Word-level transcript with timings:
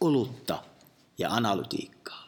olutta 0.00 0.58
ja 1.18 1.30
analytiikkaa. 1.30 2.24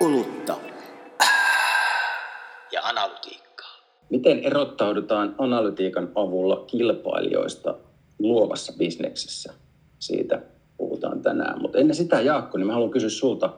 Olutta 0.00 0.56
ja 2.72 2.82
analytiikkaa. 2.82 3.68
Miten 4.10 4.38
erottaudutaan 4.44 5.34
analytiikan 5.38 6.12
avulla 6.14 6.64
kilpailijoista 6.66 7.74
luovassa 8.18 8.72
bisneksessä? 8.78 9.52
Siitä 9.98 10.42
puhutaan 10.76 11.22
tänään. 11.22 11.62
Mutta 11.62 11.78
ennen 11.78 11.96
sitä, 11.96 12.20
Jaakko, 12.20 12.58
niin 12.58 12.66
mä 12.66 12.72
haluan 12.72 12.90
kysyä 12.90 13.10
sulta, 13.10 13.56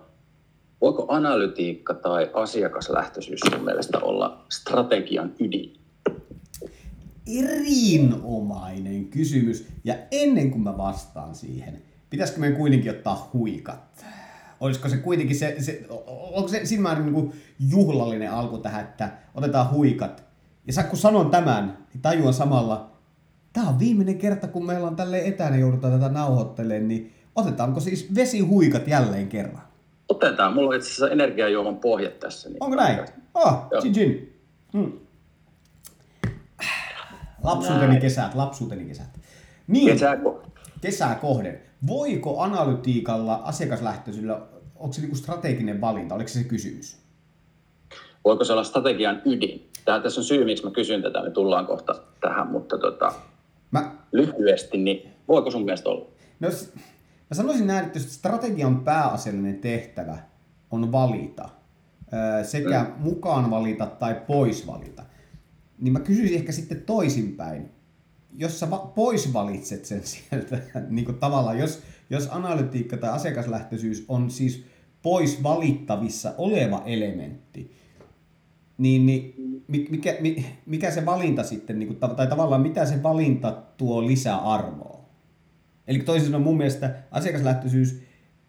voiko 0.81 1.05
analytiikka 1.09 1.95
tai 1.95 2.31
asiakaslähtöisyys 2.33 3.41
sun 3.41 3.65
mielestä 3.65 3.99
olla 3.99 4.45
strategian 4.49 5.35
ydin? 5.41 5.81
Erinomainen 7.39 9.05
kysymys. 9.05 9.67
Ja 9.85 9.95
ennen 10.11 10.51
kuin 10.51 10.63
mä 10.63 10.79
vastaan 10.79 11.35
siihen, 11.35 11.83
pitäisikö 12.11 12.41
meidän 12.41 12.59
kuitenkin 12.59 12.91
ottaa 12.91 13.31
huikat? 13.33 14.07
Olisiko 14.61 14.89
se 14.89 14.97
kuitenkin 14.97 15.37
se, 15.37 15.57
se 15.59 15.87
onko 16.33 16.49
se 16.49 16.65
siinä 16.65 16.83
määrin 16.83 17.05
niin 17.05 17.15
kuin 17.15 17.33
juhlallinen 17.71 18.33
alku 18.33 18.59
tähän, 18.59 18.85
että 18.85 19.13
otetaan 19.35 19.71
huikat. 19.71 20.25
Ja 20.77 20.83
kun 20.83 20.99
sanon 20.99 21.31
tämän, 21.31 21.87
niin 21.93 22.03
tajuan 22.03 22.35
samalla, 22.35 22.91
tämä 23.53 23.69
on 23.69 23.79
viimeinen 23.79 24.19
kerta, 24.19 24.49
kun 24.49 24.67
meillä 24.67 24.87
on 24.87 24.97
tälle 24.97 25.27
etänä 25.27 25.57
joudutaan 25.57 26.01
tätä 26.01 26.13
nauhoittelemaan, 26.13 26.89
niin 26.89 27.13
otetaanko 27.37 27.81
siis 27.81 28.15
vesihuikat 28.15 28.89
jälleen 28.89 29.29
kerran? 29.29 29.63
Otetaan. 30.09 30.55
Mulla 30.55 30.69
on 30.69 30.77
itse 30.77 30.89
asiassa 30.89 31.11
energiajuoman 31.11 31.77
pohjat 31.77 32.21
tässä. 32.21 32.49
Niin 32.49 32.59
Onko 32.61 32.77
näin? 32.77 32.99
Oh, 33.35 33.69
gin 33.83 33.93
gin. 33.93 34.41
Mm. 34.73 34.93
Lapsuuteni 37.43 37.87
Näin. 37.87 38.01
kesät, 38.01 38.35
lapsuuteni 38.35 38.85
kesät. 38.85 39.21
Niin, 39.67 39.93
Kesäko? 39.93 40.43
kesää 40.81 41.15
kohden. 41.15 41.61
Voiko 41.87 42.41
analytiikalla, 42.41 43.35
asiakaslähtöisyydellä, 43.35 44.41
onko 44.77 44.93
se 44.93 45.01
niinku 45.01 45.17
strateginen 45.17 45.81
valinta? 45.81 46.15
Oliko 46.15 46.29
se 46.29 46.39
se 46.39 46.45
kysymys? 46.45 46.99
Voiko 48.25 48.45
se 48.45 48.53
olla 48.53 48.65
strategian 48.65 49.23
ydin? 49.25 49.71
Tämä 49.85 50.01
tässä 50.01 50.21
on 50.21 50.25
syy, 50.25 50.45
miksi 50.45 50.65
mä 50.65 50.71
kysyn 50.71 51.03
tätä. 51.03 51.23
Me 51.23 51.31
tullaan 51.31 51.67
kohta 51.67 51.95
tähän, 52.21 52.47
mutta 52.47 52.79
tota, 52.79 53.13
Mä, 53.71 53.97
lyhyesti, 54.13 54.79
niin 54.79 55.11
voiko 55.29 55.51
sun 55.51 55.65
mielestä 55.65 55.89
olla? 55.89 56.07
no, 56.41 56.49
mä 57.31 57.35
sanoisin 57.35 57.67
näin, 57.67 57.87
että 57.87 57.99
strategian 57.99 58.81
pääasiallinen 58.81 59.59
tehtävä 59.59 60.19
on 60.71 60.93
valita, 60.93 61.49
sekä 62.43 62.83
Mm. 62.83 63.03
mukaan 63.03 63.51
valita 63.51 63.87
tai 63.87 64.21
pois 64.27 64.67
valita, 64.67 65.03
niin 65.79 65.93
mä 65.93 66.01
kysyisin 66.01 66.37
ehkä 66.37 66.53
sitten 66.53 66.83
toisinpäin. 66.83 67.71
Jos 68.37 68.61
sä 68.61 68.67
pois 68.95 69.33
valitset 69.33 69.85
sen 69.85 70.03
sieltä, 70.05 70.59
niin 70.89 71.05
kuin 71.05 71.19
tavallaan, 71.19 71.59
jos, 71.59 71.83
jos 72.11 72.29
analytiikka 72.31 72.97
tai 72.97 73.11
asiakaslähtöisyys 73.11 74.05
on 74.09 74.31
siis 74.31 74.65
pois 75.03 75.43
valittavissa 75.43 76.35
oleva 76.39 76.83
elementti, 76.87 77.73
niin, 78.79 79.07
niin 79.07 79.35
mikä, 79.71 80.17
mi- 80.21 80.47
mikä 80.67 80.91
se 80.91 81.07
valinta 81.07 81.43
sitten, 81.43 81.79
niin 81.79 81.87
kuin, 81.87 81.99
ta- 81.99 82.09
tai 82.09 82.27
tavallaan 82.27 82.61
mitä 82.61 82.87
se 82.87 83.03
valinta 83.03 83.63
tuo 83.77 84.07
lisäarvoa? 84.07 85.01
Eli 85.89 85.99
toisin 85.99 86.27
sanoen 86.27 86.45
mun 86.45 86.57
mielestä 86.57 86.95
asiakaslähtöisyys 87.11 88.03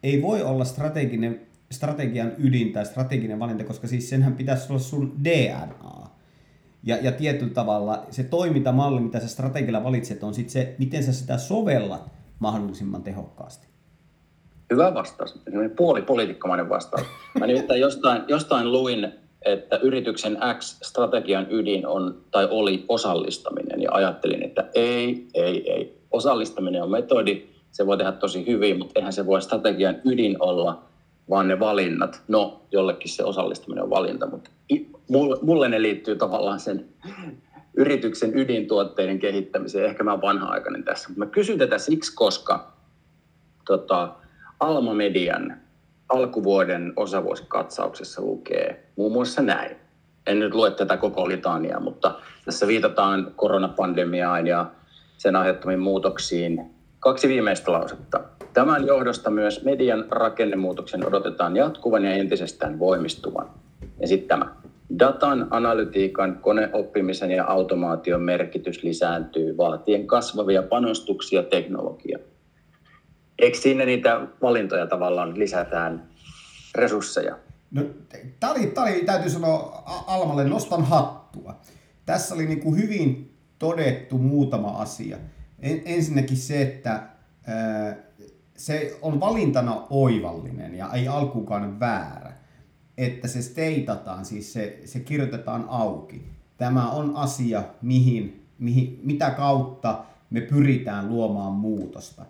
ei 0.03 0.21
voi 0.21 0.43
olla 0.43 0.65
strateginen, 0.65 1.41
strategian 1.71 2.31
ydin 2.37 2.73
tai 2.73 2.85
strateginen 2.85 3.39
valinta, 3.39 3.63
koska 3.63 3.87
siis 3.87 4.09
senhän 4.09 4.33
pitäisi 4.33 4.65
olla 4.69 4.79
sun 4.79 5.15
DNA. 5.23 6.07
Ja, 6.83 6.97
ja 7.01 7.11
tietyllä 7.11 7.53
tavalla 7.53 8.05
se 8.09 8.23
toimintamalli, 8.23 9.01
mitä 9.01 9.19
sä 9.19 9.27
strategialla 9.27 9.83
valitset, 9.83 10.23
on 10.23 10.33
sitten 10.33 10.51
se, 10.51 10.75
miten 10.79 11.03
sä 11.03 11.13
sitä 11.13 11.37
sovellat 11.37 12.11
mahdollisimman 12.39 13.03
tehokkaasti. 13.03 13.67
Hyvä 14.71 14.93
vastaus. 14.93 15.41
Semmoinen 15.43 15.71
puolipoliitikkomainen 15.71 16.69
vastaus. 16.69 17.07
Mä 17.39 17.47
nimittäin 17.47 17.81
jostain, 17.81 18.21
jostain 18.27 18.71
luin, 18.71 19.13
että 19.45 19.77
yrityksen 19.77 20.37
X 20.59 20.77
strategian 20.81 21.47
ydin 21.49 21.87
on 21.87 22.21
tai 22.31 22.47
oli 22.51 22.85
osallistaminen 22.87 23.81
ja 23.81 23.91
ajattelin, 23.91 24.43
että 24.43 24.69
ei, 24.73 25.27
ei, 25.33 25.71
ei. 25.71 25.97
Osallistaminen 26.11 26.83
on 26.83 26.91
metodi, 26.91 27.45
se 27.71 27.87
voi 27.87 27.97
tehdä 27.97 28.11
tosi 28.11 28.47
hyvin, 28.47 28.77
mutta 28.77 28.99
eihän 28.99 29.13
se 29.13 29.25
voi 29.25 29.41
strategian 29.41 29.95
ydin 30.05 30.35
olla, 30.39 30.83
vaan 31.29 31.47
ne 31.47 31.59
valinnat. 31.59 32.21
No, 32.27 32.61
jollekin 32.71 33.11
se 33.11 33.23
osallistaminen 33.23 33.83
on 33.83 33.89
valinta, 33.89 34.27
mutta 34.27 34.49
mulle 35.41 35.69
ne 35.69 35.81
liittyy 35.81 36.15
tavallaan 36.15 36.59
sen 36.59 36.85
yrityksen 37.77 38.39
ydintuotteiden 38.39 39.19
kehittämiseen. 39.19 39.85
Ehkä 39.85 40.03
mä 40.03 40.11
oon 40.11 40.21
vanha-aikainen 40.21 40.83
tässä, 40.83 41.09
mutta 41.09 41.25
mä 41.25 41.31
kysyn 41.31 41.57
tätä 41.57 41.77
siksi, 41.77 42.15
koska 42.15 42.73
tota, 43.65 44.15
Alma 44.59 44.93
Median 44.93 45.57
alkuvuoden 46.13 46.93
osavuosikatsauksessa 46.95 48.21
lukee 48.21 48.83
muun 48.95 49.11
muassa 49.11 49.41
näin. 49.41 49.75
En 50.27 50.39
nyt 50.39 50.53
lue 50.53 50.71
tätä 50.71 50.97
koko 50.97 51.27
litania, 51.29 51.79
mutta 51.79 52.15
tässä 52.45 52.67
viitataan 52.67 53.31
koronapandemiaan 53.35 54.47
ja 54.47 54.65
sen 55.17 55.35
aiheuttamiin 55.35 55.79
muutoksiin. 55.79 56.71
Kaksi 56.99 57.27
viimeistä 57.27 57.71
lausetta. 57.71 58.19
Tämän 58.53 58.87
johdosta 58.87 59.29
myös 59.29 59.63
median 59.63 60.05
rakennemuutoksen 60.09 61.07
odotetaan 61.07 61.55
jatkuvan 61.55 62.05
ja 62.05 62.13
entisestään 62.13 62.79
voimistuvan. 62.79 63.49
Ja 63.99 64.07
sitten 64.07 64.27
tämä. 64.27 64.55
Datan, 64.99 65.47
analytiikan, 65.49 66.39
koneoppimisen 66.41 67.31
ja 67.31 67.45
automaation 67.45 68.21
merkitys 68.21 68.83
lisääntyy 68.83 69.57
vaatien 69.57 70.07
kasvavia 70.07 70.63
panostuksia 70.63 71.43
teknologiaan. 71.43 72.23
Eikö 73.41 73.57
siinä 73.57 73.85
niitä 73.85 74.27
valintoja 74.41 74.87
tavallaan 74.87 75.39
lisätään 75.39 76.07
resursseja? 76.75 77.37
No, 77.71 77.81
tämä 78.39 78.53
täytyy 79.05 79.29
sanoa 79.29 79.83
Almalle, 80.07 80.43
nostan 80.43 80.83
hattua. 80.83 81.55
Tässä 82.05 82.35
oli 82.35 82.45
niin 82.45 82.59
kuin 82.59 82.77
hyvin 82.77 83.35
todettu 83.59 84.17
muutama 84.17 84.69
asia. 84.69 85.17
En, 85.59 85.81
ensinnäkin 85.85 86.37
se, 86.37 86.61
että 86.61 87.03
ää, 87.47 87.97
se 88.57 88.97
on 89.01 89.19
valintana 89.19 89.87
oivallinen 89.89 90.75
ja 90.75 90.89
ei 90.93 91.07
alkukaan 91.07 91.79
väärä. 91.79 92.33
Että 92.97 93.27
se 93.27 93.41
steitataan, 93.41 94.25
siis 94.25 94.53
se, 94.53 94.79
se 94.85 94.99
kirjoitetaan 94.99 95.65
auki. 95.69 96.27
Tämä 96.57 96.91
on 96.91 97.15
asia, 97.15 97.63
mihin, 97.81 98.45
mihin, 98.59 98.99
mitä 99.03 99.29
kautta 99.29 100.03
me 100.29 100.41
pyritään 100.41 101.09
luomaan 101.09 101.53
muutosta. 101.53 102.25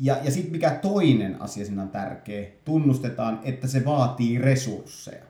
Ja, 0.00 0.16
ja 0.22 0.30
sitten 0.30 0.52
mikä 0.52 0.70
toinen 0.70 1.42
asia 1.42 1.64
siinä 1.64 1.82
on 1.82 1.88
tärkeä, 1.88 2.46
tunnustetaan, 2.64 3.40
että 3.42 3.66
se 3.66 3.84
vaatii 3.84 4.38
resursseja. 4.38 5.24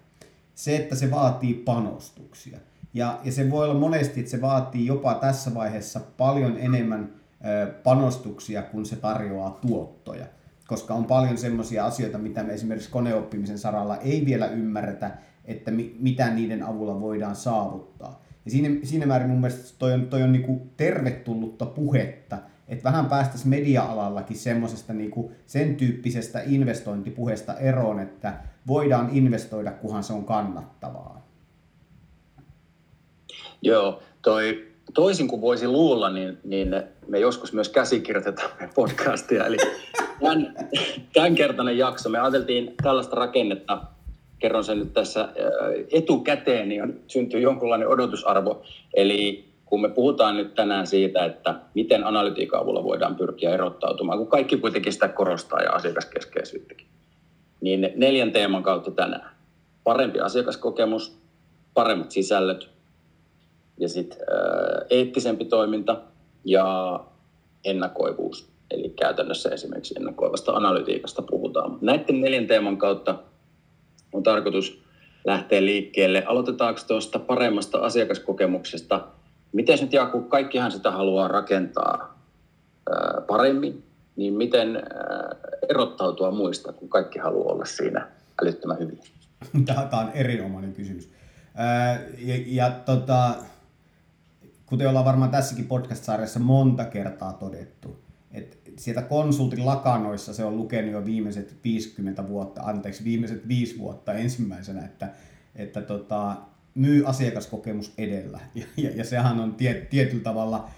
Se, 0.54 0.76
että 0.76 0.94
se 0.94 1.10
vaatii 1.10 1.54
panostuksia. 1.54 2.58
Ja, 2.94 3.20
ja 3.24 3.32
se 3.32 3.50
voi 3.50 3.64
olla 3.64 3.80
monesti, 3.80 4.20
että 4.20 4.30
se 4.30 4.40
vaatii 4.40 4.86
jopa 4.86 5.14
tässä 5.14 5.54
vaiheessa 5.54 6.00
paljon 6.16 6.56
enemmän 6.58 7.12
ö, 7.44 7.72
panostuksia, 7.72 8.62
kun 8.62 8.86
se 8.86 8.96
tarjoaa 8.96 9.58
tuottoja. 9.66 10.26
Koska 10.66 10.94
on 10.94 11.04
paljon 11.04 11.38
semmoisia 11.38 11.86
asioita, 11.86 12.18
mitä 12.18 12.42
me 12.42 12.52
esimerkiksi 12.52 12.90
koneoppimisen 12.90 13.58
saralla 13.58 13.96
ei 13.96 14.26
vielä 14.26 14.46
ymmärretä, 14.46 15.10
että 15.44 15.70
mi, 15.70 15.96
mitä 16.00 16.30
niiden 16.30 16.62
avulla 16.62 17.00
voidaan 17.00 17.36
saavuttaa. 17.36 18.22
Ja 18.44 18.50
siinä, 18.50 18.68
siinä 18.82 19.06
määrin 19.06 19.30
mun 19.30 19.40
mielestä 19.40 19.78
toi 19.78 19.92
on, 19.92 20.06
toi 20.06 20.22
on 20.22 20.32
niinku 20.32 20.66
tervetullutta 20.76 21.66
puhetta, 21.66 22.38
että 22.68 22.84
vähän 22.84 23.06
päästäisiin 23.06 23.50
media-alallakin 23.50 24.36
semmoisesta 24.36 24.92
niinku 24.92 25.32
sen 25.46 25.76
tyyppisestä 25.76 26.40
investointipuheesta 26.46 27.58
eroon, 27.58 28.00
että 28.00 28.34
voidaan 28.66 29.08
investoida, 29.12 29.70
kunhan 29.70 30.04
se 30.04 30.12
on 30.12 30.24
kannattavaa. 30.24 31.26
Joo, 33.62 34.02
toi, 34.22 34.68
toisin 34.94 35.28
kuin 35.28 35.40
voisi 35.40 35.68
luulla, 35.68 36.10
niin, 36.10 36.38
niin 36.44 36.68
me 37.08 37.18
joskus 37.18 37.52
myös 37.52 37.68
käsikirjoitetaan 37.68 38.50
podcastia. 38.74 39.46
Eli 39.46 39.56
tämän, 40.20 40.54
tämänkertainen 41.12 41.78
jakso, 41.78 42.08
me 42.08 42.18
ajateltiin 42.18 42.74
tällaista 42.82 43.16
rakennetta, 43.16 43.82
kerron 44.38 44.64
sen 44.64 44.78
nyt 44.78 44.92
tässä 44.92 45.28
etukäteen, 45.92 46.68
niin 46.68 47.02
syntyy 47.06 47.40
jonkunlainen 47.40 47.88
odotusarvo. 47.88 48.62
Eli 48.94 49.53
kun 49.74 49.82
me 49.82 49.88
puhutaan 49.88 50.36
nyt 50.36 50.54
tänään 50.54 50.86
siitä, 50.86 51.24
että 51.24 51.54
miten 51.74 52.06
analytiikan 52.06 52.60
avulla 52.60 52.84
voidaan 52.84 53.16
pyrkiä 53.16 53.54
erottautumaan, 53.54 54.18
kun 54.18 54.26
kaikki 54.26 54.56
kuitenkin 54.56 54.92
sitä 54.92 55.08
korostaa 55.08 55.62
ja 55.62 55.72
asiakaskeskeisyyttäkin, 55.72 56.86
niin 57.60 57.92
neljän 57.96 58.32
teeman 58.32 58.62
kautta 58.62 58.90
tänään. 58.90 59.30
Parempi 59.84 60.20
asiakaskokemus, 60.20 61.18
paremmat 61.74 62.10
sisällöt, 62.10 62.70
ja 63.80 63.88
sitten 63.88 64.18
eettisempi 64.90 65.44
toiminta 65.44 66.00
ja 66.44 67.00
ennakoivuus. 67.64 68.48
Eli 68.70 68.88
käytännössä 68.88 69.50
esimerkiksi 69.50 69.94
ennakoivasta 69.96 70.52
analytiikasta 70.52 71.22
puhutaan. 71.22 71.78
Näiden 71.80 72.20
neljän 72.20 72.46
teeman 72.46 72.76
kautta 72.76 73.18
on 74.12 74.22
tarkoitus 74.22 74.82
lähteä 75.24 75.64
liikkeelle. 75.64 76.22
Aloitetaanko 76.26 76.80
tuosta 76.88 77.18
paremmasta 77.18 77.78
asiakaskokemuksesta? 77.78 79.00
Miten 79.54 79.78
nyt 79.80 79.92
Jaakko, 79.92 80.20
kaikkihan 80.20 80.72
sitä 80.72 80.90
haluaa 80.90 81.28
rakentaa 81.28 82.18
paremmin, 83.26 83.84
niin 84.16 84.34
miten 84.34 84.82
erottautua 85.68 86.30
muista, 86.30 86.72
kun 86.72 86.88
kaikki 86.88 87.18
haluaa 87.18 87.52
olla 87.52 87.64
siinä 87.64 88.08
älyttömän 88.42 88.78
hyvin? 88.78 89.00
Tämä 89.66 90.00
on 90.00 90.10
erinomainen 90.14 90.72
kysymys. 90.72 91.08
Ja, 92.18 92.36
ja 92.46 92.70
tota, 92.70 93.34
kuten 94.66 94.88
ollaan 94.88 95.04
varmaan 95.04 95.30
tässäkin 95.30 95.66
podcast-sarjassa 95.66 96.40
monta 96.40 96.84
kertaa 96.84 97.32
todettu, 97.32 97.96
että 98.32 98.56
sieltä 98.76 99.02
konsultin 99.02 99.66
lakanoissa 99.66 100.34
se 100.34 100.44
on 100.44 100.56
lukenut 100.56 100.92
jo 100.92 101.04
viimeiset 101.04 101.56
50 101.64 102.28
vuotta, 102.28 102.62
anteeksi, 102.62 103.04
viimeiset 103.04 103.48
5 103.48 103.78
vuotta 103.78 104.12
ensimmäisenä, 104.12 104.84
että, 104.84 105.08
että 105.56 105.80
tota, 105.80 106.36
myy 106.74 107.06
asiakaskokemus 107.06 107.92
edellä. 107.98 108.40
Ja, 108.54 108.66
ja, 108.76 108.90
ja 108.90 109.04
sehän 109.04 109.40
on 109.40 109.54
tie, 109.54 109.74
tietyllä 109.74 110.22
tavalla, 110.22 110.70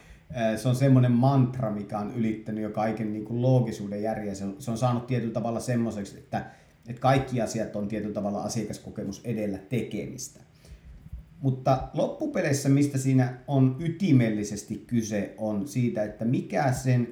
se 0.57 0.69
on 0.69 0.77
semmoinen 0.77 1.13
mantra, 1.13 1.71
mikä 1.71 1.99
on 1.99 2.13
ylittänyt 2.17 2.63
jo 2.63 2.71
kaiken 2.71 3.13
niin 3.13 3.25
kuin 3.25 3.43
loogisuuden 3.43 4.03
järjen. 4.03 4.37
Se 4.59 4.71
on 4.71 4.79
saanut 4.79 5.07
tietyllä 5.07 5.33
tavalla 5.33 5.61
semmoiseksi, 5.61 6.19
että, 6.19 6.47
että 6.89 7.01
kaikki 7.01 7.41
asiat 7.41 7.77
on 7.77 7.89
tietyllä 7.89 8.15
tavalla 8.15 8.43
asiakaskokemus 8.43 9.21
edellä 9.25 9.59
tekemistä. 9.59 10.41
Mutta 11.41 11.89
loppupeleissä, 11.95 12.69
mistä 12.69 12.99
siinä 12.99 13.39
on 13.47 13.77
ytimellisesti 13.79 14.85
kyse, 14.87 15.35
on 15.39 15.69
siitä, 15.69 16.05
että 16.05 16.25
mikä 16.25 16.73
sen 16.73 17.09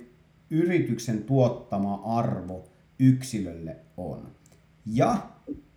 yrityksen 0.51 1.23
tuottama 1.23 2.03
arvo 2.05 2.69
yksilölle 2.99 3.77
on. 3.97 4.29
Ja 4.87 5.17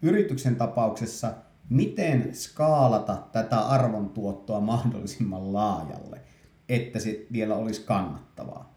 yrityksen 0.01 0.55
tapauksessa, 0.55 1.33
miten 1.69 2.29
skaalata 2.33 3.23
tätä 3.31 3.59
arvontuottoa 3.59 4.59
mahdollisimman 4.59 5.53
laajalle, 5.53 6.21
että 6.69 6.99
se 6.99 7.25
vielä 7.31 7.55
olisi 7.55 7.81
kannattavaa. 7.81 8.73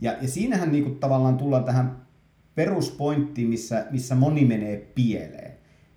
Ja, 0.00 0.16
ja 0.20 0.28
siinähän 0.28 0.72
niin 0.72 0.84
kuin 0.84 0.98
tavallaan 0.98 1.36
tullaan 1.36 1.64
tähän 1.64 2.02
peruspointtiin, 2.54 3.48
missä, 3.48 3.86
missä 3.90 4.14
moni 4.14 4.44
menee 4.44 4.92
pieleen. 4.94 5.52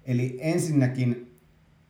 Eli 0.05 0.37
ensinnäkin 0.41 1.39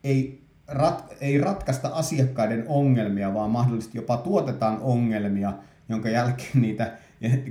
ei, 0.04 0.44
rat, 0.68 1.14
ei 1.20 1.38
ratkaista 1.38 1.88
asiakkaiden 1.88 2.64
ongelmia, 2.68 3.34
vaan 3.34 3.50
mahdollisesti 3.50 3.98
jopa 3.98 4.16
tuotetaan 4.16 4.78
ongelmia, 4.80 5.52
jonka 5.88 6.08
jälkeen 6.08 6.62
niitä 6.62 6.92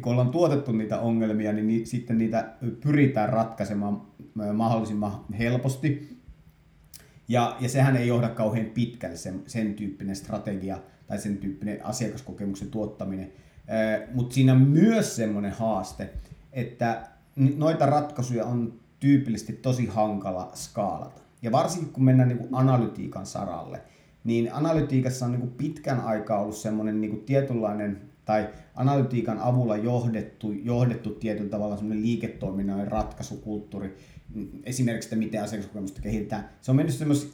kun 0.02 0.12
ollaan 0.12 0.30
tuotettu 0.30 0.72
niitä 0.72 1.00
ongelmia, 1.00 1.54
niin 1.54 1.68
ni, 1.68 1.86
sitten 1.86 2.18
niitä 2.18 2.54
pyritään 2.82 3.30
ratkaisemaan 3.30 4.02
mahdollisimman 4.54 5.12
helposti. 5.40 6.15
Ja, 7.28 7.58
ja 7.60 7.70
sehän 7.70 7.96
ei 7.96 8.08
johda 8.08 8.30
kauhean 8.30 8.66
pitkälle 8.66 9.18
sen, 9.18 9.44
sen 9.48 9.74
tyyppinen 9.74 10.16
strategia 10.16 10.78
tai 11.08 11.18
sen 11.18 11.38
tyyppinen 11.38 11.86
asiakaskokemuksen 11.86 12.72
tuottaminen. 12.72 13.32
Mutta 14.14 14.34
siinä 14.34 14.52
on 14.54 14.62
myös 14.62 15.16
semmoinen 15.16 15.52
haaste, 15.52 16.10
että 16.54 17.08
noita 17.36 17.86
ratkaisuja 17.86 18.46
on 18.46 18.80
tyypillisesti 19.00 19.54
tosi 19.54 19.86
hankala 19.86 20.52
skaalata. 20.54 21.22
Ja 21.42 21.52
varsinkin 21.52 21.94
kun 21.94 22.04
mennään 22.04 22.30
niin 22.30 22.40
kuin 22.40 22.56
analytiikan 22.56 23.26
saralle, 23.26 23.82
niin 24.24 24.54
analytiikassa 24.54 25.26
on 25.26 25.32
niin 25.32 25.42
kuin 25.42 25.54
pitkän 25.54 26.02
aikaa 26.02 26.42
ollut 26.42 26.56
semmoinen 26.56 27.02
niin 27.02 27.12
kuin 27.12 27.24
tietynlainen 27.24 28.02
tai 28.26 28.50
analytiikan 28.76 29.40
avulla 29.40 29.78
johdettu, 29.78 30.52
johdettu 30.52 31.10
tietyllä 31.10 31.50
tavalla 31.50 31.78
semmoinen 31.78 32.04
liiketoiminnan 32.04 32.88
ratkaisukulttuuri, 32.88 33.98
esimerkiksi 34.64 35.08
että 35.08 35.16
miten 35.16 35.44
asiakaskokemusta 35.44 36.02
kehitetään, 36.02 36.50
se 36.62 36.72
on 36.72 36.76
mennyt 36.78 36.96
semmoisen 36.96 37.30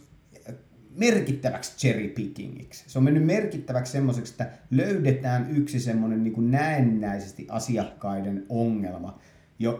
merkittäväksi 0.96 1.78
cherry 1.78 2.08
pickingiksi. 2.08 2.84
Se 2.88 2.98
on 2.98 3.04
mennyt 3.04 3.26
merkittäväksi 3.26 3.92
semmoiseksi, 3.92 4.34
että 4.34 4.50
löydetään 4.72 5.52
yksi 5.58 5.80
semmoinen 5.80 6.24
niin 6.24 6.52
näennäisesti 6.52 7.48
asiakkaiden 7.50 8.46
ongelma, 8.50 9.20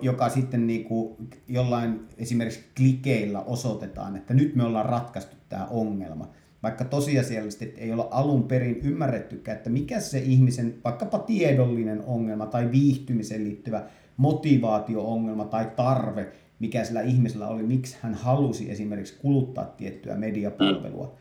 joka 0.02 0.30
sitten 0.30 0.68
niin 0.68 0.84
kuin 0.84 1.30
jollain 1.48 2.00
esimerkiksi 2.18 2.64
klikeillä 2.78 3.42
osoitetaan, 3.42 4.16
että 4.16 4.34
nyt 4.34 4.56
me 4.56 4.64
ollaan 4.64 4.86
ratkaistu 4.86 5.36
tämä 5.50 5.66
ongelma 5.66 6.30
vaikka 6.64 6.86
tosiasiallisesti 6.86 7.74
ei 7.78 7.94
olla 7.94 8.08
alun 8.12 8.44
perin 8.44 8.80
ymmärrettykään, 8.84 9.58
että 9.58 9.70
mikä 9.70 10.00
se 10.00 10.20
ihmisen 10.20 10.76
vaikkapa 10.84 11.20
tiedollinen 11.20 12.04
ongelma 12.06 12.46
tai 12.46 12.72
viihtymiseen 12.72 13.44
liittyvä 13.44 13.84
motivaatio-ongelma 14.18 15.46
tai 15.46 15.72
tarve, 15.76 16.32
mikä 16.60 16.84
sillä 16.84 17.02
ihmisellä 17.02 17.48
oli, 17.48 17.64
miksi 17.64 17.98
hän 18.02 18.14
halusi 18.14 18.72
esimerkiksi 18.72 19.20
kuluttaa 19.22 19.66
tiettyä 19.66 20.16
mediapalvelua. 20.16 21.18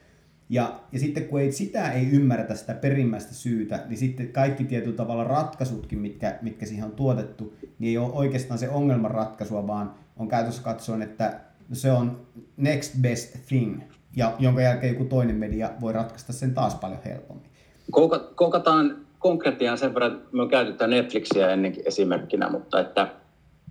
Ja, 0.48 0.80
ja 0.92 0.98
sitten 0.98 1.24
kun 1.24 1.40
ei, 1.40 1.52
sitä 1.52 1.92
ei 1.92 2.10
ymmärretä 2.10 2.54
sitä 2.54 2.74
perimmäistä 2.74 3.34
syytä, 3.34 3.84
niin 3.88 3.98
sitten 3.98 4.28
kaikki 4.28 4.64
tietyllä 4.64 4.96
tavalla 4.96 5.24
ratkaisutkin, 5.24 5.98
mitkä, 5.98 6.38
mitkä 6.42 6.66
siihen 6.66 6.84
on 6.84 6.92
tuotettu, 6.92 7.54
niin 7.78 7.90
ei 7.90 7.98
ole 7.98 8.12
oikeastaan 8.12 8.58
se 8.58 8.68
ongelman 8.68 9.10
ratkaisua, 9.10 9.66
vaan 9.66 9.94
on 10.16 10.28
käytössä 10.28 10.62
katsoen, 10.62 11.02
että 11.02 11.40
se 11.72 11.92
on 11.92 12.26
next 12.56 12.94
best 13.00 13.36
thing, 13.48 13.80
ja 14.16 14.32
jonka 14.38 14.60
jälkeen 14.60 14.92
joku 14.92 15.04
toinen 15.04 15.36
media 15.36 15.70
voi 15.80 15.92
ratkaista 15.92 16.32
sen 16.32 16.54
taas 16.54 16.74
paljon 16.74 17.00
helpommin. 17.04 17.50
Koukataan 18.34 18.96
konkreettiaan 19.18 19.78
sen 19.78 19.94
verran, 19.94 20.12
että 20.12 20.36
me 20.36 20.48
käytetään 20.48 20.90
Netflixiä 20.90 21.50
ennenkin 21.50 21.82
esimerkkinä, 21.86 22.50
mutta 22.50 22.80
että 22.80 23.08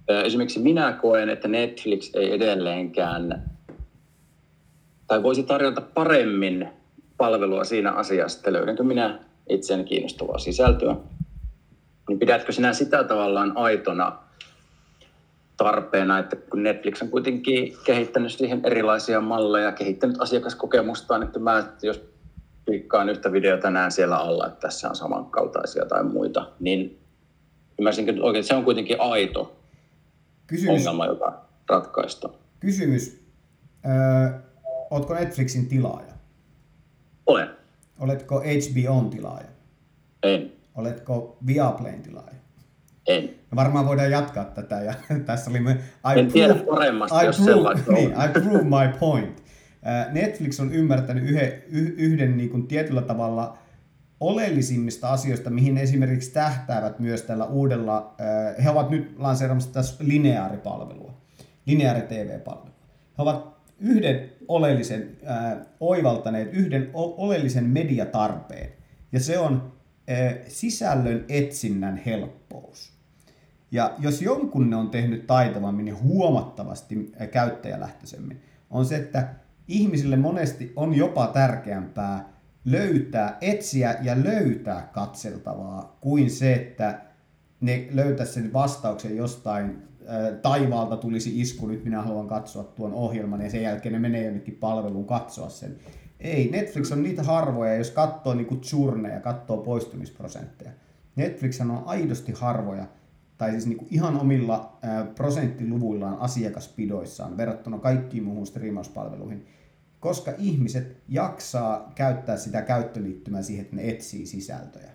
esimerkiksi 0.08 0.60
minä 0.60 0.92
koen, 0.92 1.30
että 1.30 1.48
Netflix 1.48 2.16
ei 2.16 2.34
edelleenkään, 2.34 3.52
tai 5.08 5.24
voisi 5.24 5.44
tarjota 5.44 5.82
paremmin 5.82 6.70
palvelua 7.18 7.64
siinä 7.64 7.92
asiassa, 7.92 8.40
että 8.40 8.54
löydänkö 8.54 8.84
minä 8.84 9.20
itseäni 9.50 9.84
kiinnostavaa 9.84 10.38
sisältöä, 10.38 10.96
niin 12.10 12.20
pidätkö 12.20 12.52
sinä 12.52 12.74
sitä 12.74 13.04
tavallaan 13.04 13.58
aitona 13.58 14.18
tarpeena, 15.60 16.20
että 16.20 16.36
kun 16.36 16.64
Netflix 16.64 17.02
on 17.02 17.10
kuitenkin 17.10 17.74
kehittänyt 17.84 18.32
siihen 18.32 18.62
erilaisia 18.64 19.22
malleja, 19.22 19.72
kehittänyt 19.72 20.22
asiakaskokemustaan, 20.22 21.24
että 21.24 21.40
mä, 21.40 21.64
jos 21.82 22.10
klikkaan 22.66 23.10
yhtä 23.10 23.32
videota 23.32 23.70
näen 23.72 23.92
siellä 23.92 24.18
alla, 24.18 24.48
että 24.48 24.60
tässä 24.60 24.90
on 24.90 24.96
samankaltaisia 24.96 25.86
tai 25.86 26.04
muita, 26.04 26.52
niin 26.60 27.00
ymmärsinkö 27.80 28.12
että 28.12 28.24
oikein, 28.24 28.44
se 28.44 28.56
on 28.56 28.64
kuitenkin 28.64 29.02
aito 29.02 29.60
Kysymys. 30.48 30.78
ongelma, 30.80 31.06
joka 31.06 31.46
ratkaista. 31.70 32.30
Kysymys. 32.60 33.22
Öö, 33.86 34.40
ootko 34.90 35.14
Netflixin 35.14 35.68
tilaaja? 35.68 36.14
Olen. 37.26 37.50
Oletko 38.00 38.40
HBOn 38.40 39.10
tilaaja? 39.10 39.48
En. 40.24 40.52
Oletko 40.76 41.38
Viaplayn 41.48 42.02
tilaaja? 42.02 42.36
En. 43.10 43.30
Varmaan 43.56 43.86
voidaan 43.86 44.12
jatkaa 44.12 44.46
tätä. 44.46 44.82
Ja 44.82 44.94
tässä 45.26 45.52
oli 45.52 45.60
me, 45.60 45.72
I 45.72 46.20
en 46.20 46.26
prove, 46.26 46.32
tiedä 46.32 46.56
paremmasta, 46.56 47.22
I 47.22 47.26
jos 47.26 47.42
prove, 47.42 47.80
niin, 47.94 48.10
I 48.10 48.42
prove 48.42 48.64
my 48.64 48.98
point. 49.00 49.44
Netflix 50.12 50.60
on 50.60 50.74
ymmärtänyt 50.74 51.24
yhden, 51.24 51.54
yhden 51.98 52.38
niin 52.38 52.50
kuin 52.50 52.68
tietyllä 52.68 53.02
tavalla 53.02 53.58
oleellisimmista 54.20 55.10
asioista, 55.10 55.50
mihin 55.50 55.78
esimerkiksi 55.78 56.34
tähtäävät 56.34 57.00
myös 57.00 57.22
tällä 57.22 57.46
uudella, 57.46 58.16
he 58.64 58.70
ovat 58.70 58.90
nyt 58.90 59.16
lanseeramassa 59.18 59.74
tässä 59.74 59.96
lineaaripalvelua, 60.00 61.14
lineaari 61.66 62.02
TV-palvelua. 62.02 62.76
He 63.18 63.24
ovat 63.24 63.60
yhden 63.80 64.32
oleellisen, 64.48 65.18
äh, 65.30 65.58
oivaltaneet 65.80 66.54
yhden 66.54 66.90
oleellisen 66.94 67.66
mediatarpeen, 67.66 68.70
ja 69.12 69.20
se 69.20 69.40
on 69.40 69.74
äh, 70.10 70.36
sisällön 70.48 71.26
etsinnän 71.30 71.98
helppous. 72.06 72.99
Ja 73.72 73.96
jos 74.00 74.22
jonkun 74.22 74.70
ne 74.70 74.76
on 74.76 74.90
tehnyt 74.90 75.28
taitavammin 75.28 75.88
ja 75.88 75.96
huomattavasti 76.04 77.12
käyttäjälähtöisemmin, 77.32 78.42
on 78.70 78.86
se, 78.86 78.96
että 78.96 79.28
ihmisille 79.68 80.16
monesti 80.16 80.74
on 80.76 80.94
jopa 80.94 81.28
tärkeämpää 81.28 82.30
löytää, 82.66 83.38
etsiä 83.42 83.96
ja 84.02 84.24
löytää 84.24 84.90
katseltavaa 84.94 85.98
kuin 86.02 86.32
se, 86.32 86.54
että 86.54 87.02
ne 87.62 87.88
löytäisi 87.92 88.34
sen 88.34 88.54
vastauksen 88.54 89.18
jostain 89.18 89.84
taivaalta 90.42 90.98
tulisi 90.98 91.42
isku, 91.42 91.68
nyt 91.68 91.84
minä 91.84 92.02
haluan 92.02 92.28
katsoa 92.28 92.64
tuon 92.64 92.94
ohjelman 92.94 93.42
ja 93.42 93.50
sen 93.50 93.62
jälkeen 93.62 93.94
ne 93.94 94.00
menee 94.00 94.26
jonnekin 94.26 94.56
palveluun 94.56 95.06
katsoa 95.06 95.50
sen. 95.50 95.76
Ei, 96.20 96.52
Netflix 96.52 96.92
on 96.92 97.04
niitä 97.04 97.24
harvoja, 97.24 97.76
jos 97.76 97.92
katsoo 97.92 98.34
niinku 98.34 98.58
ja 99.14 99.20
katsoo 99.20 99.58
poistumisprosentteja. 99.58 100.72
Netflix 101.16 101.62
on 101.62 101.84
aidosti 101.86 102.32
harvoja, 102.32 102.86
tai 103.40 103.52
siis 103.52 103.68
niinku 103.68 103.88
ihan 103.92 104.20
omilla 104.20 104.78
ää, 104.82 105.06
prosenttiluvuillaan 105.06 106.20
asiakaspidoissaan 106.20 107.38
verrattuna 107.38 107.78
kaikkiin 107.78 108.24
muuhun 108.24 108.48
striimauspalveluihin, 108.48 109.46
koska 110.00 110.32
ihmiset 110.38 110.98
jaksaa 111.08 111.92
käyttää 111.96 112.38
sitä 112.38 112.62
käyttöliittymää 112.62 113.42
siihen, 113.42 113.64
että 113.64 113.76
ne 113.76 113.90
etsii 113.90 114.26
sisältöjä. 114.26 114.92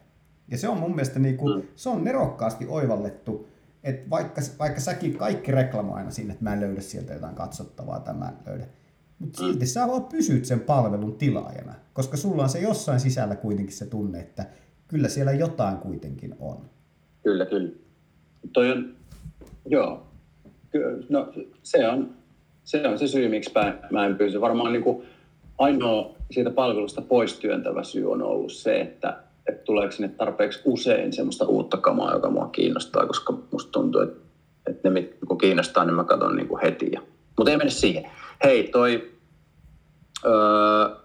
Ja 0.49 0.59
se 0.59 0.69
on 0.69 0.79
mun 0.79 0.91
mielestä 0.91 1.19
niin 1.19 1.37
kuin, 1.37 1.61
mm. 1.61 1.69
se 1.75 1.89
on 1.89 2.05
nerokkaasti 2.05 2.67
oivallettu, 2.69 3.49
että 3.85 4.11
vaikka, 4.11 4.41
vaikka 4.59 4.81
säkin 4.81 5.17
kaikki 5.17 5.53
reklamoi 5.53 5.99
aina 5.99 6.11
sinne, 6.11 6.33
että 6.33 6.45
mä 6.45 6.53
en 6.53 6.61
löydä 6.61 6.81
sieltä 6.81 7.15
jotain 7.15 7.35
katsottavaa 7.35 8.01
tai 8.01 8.15
mä 8.15 8.29
en 8.29 8.37
löydä. 8.47 8.67
Mutta 9.19 9.43
mm. 9.43 9.49
silti 9.49 9.67
sä 9.67 9.89
vaan 9.89 10.05
pysyt 10.05 10.45
sen 10.45 10.61
palvelun 10.61 11.19
tilaajana, 11.19 11.75
koska 11.93 12.17
sulla 12.17 12.43
on 12.43 12.49
se 12.49 12.59
jossain 12.59 13.01
sisällä 13.01 13.37
kuitenkin 13.37 13.77
se 13.77 13.87
tunne, 13.87 14.21
että 14.21 14.47
kyllä 14.89 15.09
siellä 15.09 15.33
jotain 15.33 15.77
kuitenkin 15.77 16.35
on. 16.39 16.71
Kyllä, 17.23 17.47
kyllä. 17.47 17.84
Toi 18.53 18.71
on, 18.71 18.95
joo, 19.67 20.07
no 21.09 21.33
se 21.63 21.89
on, 21.89 22.11
se 22.65 22.89
on 22.89 22.99
se 22.99 23.07
syy, 23.07 23.29
miksi 23.29 23.53
mä 23.91 24.07
en 24.07 24.17
pysy. 24.17 24.41
Varmaan 24.41 24.73
niin 24.73 24.83
kuin 24.83 25.07
ainoa 25.59 26.15
siitä 26.31 26.51
palvelusta 26.51 27.03
pois 27.03 27.39
työntävä 27.39 27.83
syy 27.85 28.13
on 28.13 28.23
ollut 28.23 28.53
se, 28.53 28.81
että, 28.81 29.17
että 29.49 29.65
tuleeko 29.65 29.93
sinne 29.93 30.09
tarpeeksi 30.09 30.61
usein 30.65 31.13
semmoista 31.13 31.45
uutta 31.45 31.77
kamaa, 31.77 32.13
joka 32.13 32.31
mua 32.31 32.49
kiinnostaa, 32.49 33.07
koska 33.07 33.39
musta 33.53 33.73
tuntuu, 33.73 34.01
että, 34.01 34.21
että 34.71 34.91
ne, 34.91 35.03
kun 35.03 35.39
kiinnostaa, 35.39 35.85
niin 35.85 35.95
mä 35.95 36.05
katson 36.05 36.37
niin 36.37 36.49
kuin 36.49 36.63
heti. 36.63 36.93
Mutta 37.37 37.51
ei 37.51 37.57
mene 37.57 37.71
siihen. 37.71 38.11
Hei, 38.45 38.69
toi... 38.69 39.11
Öö, 40.27 41.05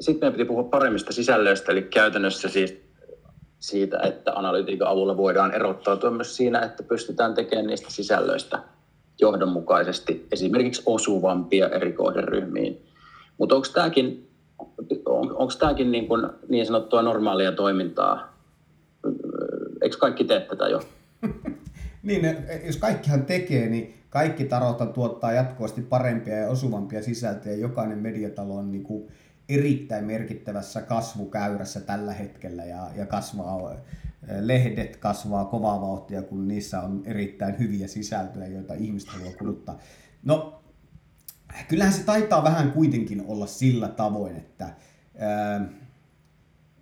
sitten 0.00 0.20
meidän 0.20 0.32
piti 0.32 0.44
puhua 0.44 0.64
paremmista 0.64 1.12
sisällöistä, 1.12 1.72
eli 1.72 1.82
käytännössä 1.82 2.48
siis 2.48 2.83
siitä, 3.60 3.98
että 3.98 4.32
analytiikan 4.32 4.88
avulla 4.88 5.16
voidaan 5.16 5.54
erottautua 5.54 6.10
myös 6.10 6.36
siinä, 6.36 6.60
että 6.60 6.82
pystytään 6.82 7.34
tekemään 7.34 7.66
niistä 7.66 7.90
sisällöistä 7.90 8.62
johdonmukaisesti 9.20 10.26
esimerkiksi 10.32 10.82
osuvampia 10.86 11.68
eri 11.68 11.92
kohderyhmiin. 11.92 12.86
Mutta 13.38 13.54
onko 13.54 13.68
tämäkin, 13.74 14.30
on, 15.06 15.36
onko 15.36 15.52
tämäkin 15.58 15.92
niin, 15.92 16.08
kuin 16.08 16.26
niin 16.48 16.66
sanottua 16.66 17.02
normaalia 17.02 17.52
toimintaa? 17.52 18.34
Eikö 19.82 19.96
kaikki 19.98 20.24
tee 20.24 20.40
tätä 20.40 20.68
jo? 20.68 20.80
niin, 22.02 22.36
jos 22.66 22.76
kaikkihan 22.76 23.26
tekee, 23.26 23.68
niin 23.68 23.94
kaikki 24.10 24.44
tarota 24.44 24.86
tuottaa 24.86 25.32
jatkuvasti 25.32 25.82
parempia 25.82 26.36
ja 26.36 26.48
osuvampia 26.48 27.02
sisältöjä. 27.02 27.56
Jokainen 27.56 27.98
mediatalo 27.98 28.54
on 28.54 28.72
niin 28.72 28.82
kuin 28.82 29.08
erittäin 29.48 30.04
merkittävässä 30.04 30.82
kasvukäyrässä 30.82 31.80
tällä 31.80 32.12
hetkellä 32.12 32.64
ja, 32.64 32.90
ja 32.96 33.06
kasvaa, 33.06 33.76
lehdet 34.40 34.96
kasvaa 34.96 35.44
kovaa 35.44 35.80
vauhtia, 35.80 36.22
kun 36.22 36.48
niissä 36.48 36.80
on 36.80 37.02
erittäin 37.06 37.58
hyviä 37.58 37.88
sisältöjä, 37.88 38.46
joita 38.46 38.74
ihmiset 38.74 39.08
haluaa 39.08 39.32
kuluttaa. 39.38 39.78
No, 40.22 40.62
kyllähän 41.68 41.92
se 41.92 42.04
taitaa 42.04 42.44
vähän 42.44 42.72
kuitenkin 42.72 43.24
olla 43.26 43.46
sillä 43.46 43.88
tavoin, 43.88 44.36
että 44.36 44.74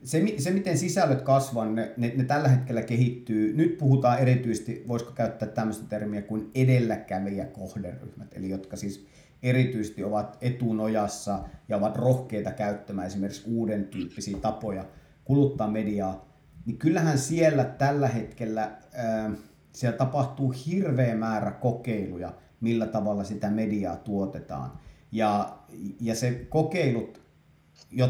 se, 0.05 0.25
se 0.39 0.51
miten 0.51 0.79
sisällöt 0.79 1.23
kasvaa, 1.23 1.67
ne, 1.67 1.93
ne, 1.97 2.13
ne 2.17 2.25
tällä 2.25 2.49
hetkellä 2.49 2.83
kehittyy. 2.83 3.57
Nyt 3.57 3.79
puhutaan 3.79 4.19
erityisesti, 4.19 4.85
voisiko 4.89 5.13
käyttää 5.13 5.49
tämmöistä 5.49 5.85
termiä 5.89 6.23
kuin 6.23 6.51
edelläkävijä 6.55 7.47
kohderyhmät, 7.47 8.29
eli 8.33 8.51
jotka 8.51 8.77
siis 8.77 9.07
erityisesti 9.43 10.05
ovat 10.05 10.39
etunojassa 10.41 11.39
ja 11.69 11.77
ovat 11.77 11.97
rohkeita 11.97 12.51
käyttämään 12.51 13.07
esimerkiksi 13.07 13.43
uuden 13.47 13.85
tyyppisiä 13.85 14.39
tapoja 14.39 14.85
kuluttaa 15.25 15.71
mediaa, 15.71 16.29
niin 16.67 16.79
kyllähän 16.79 17.19
siellä 17.19 17.65
tällä 17.65 18.09
hetkellä 18.09 18.71
ää, 18.93 19.31
siellä 19.73 19.99
tapahtuu 19.99 20.55
hirveä 20.67 21.15
määrä 21.15 21.51
kokeiluja, 21.51 22.33
millä 22.61 22.87
tavalla 22.87 23.25
sitä 23.25 23.51
mediaa 23.51 23.97
tuotetaan. 23.97 24.73
Ja, 25.13 25.59
ja 26.01 26.15
se 26.15 26.47
kokeilut, 26.49 27.23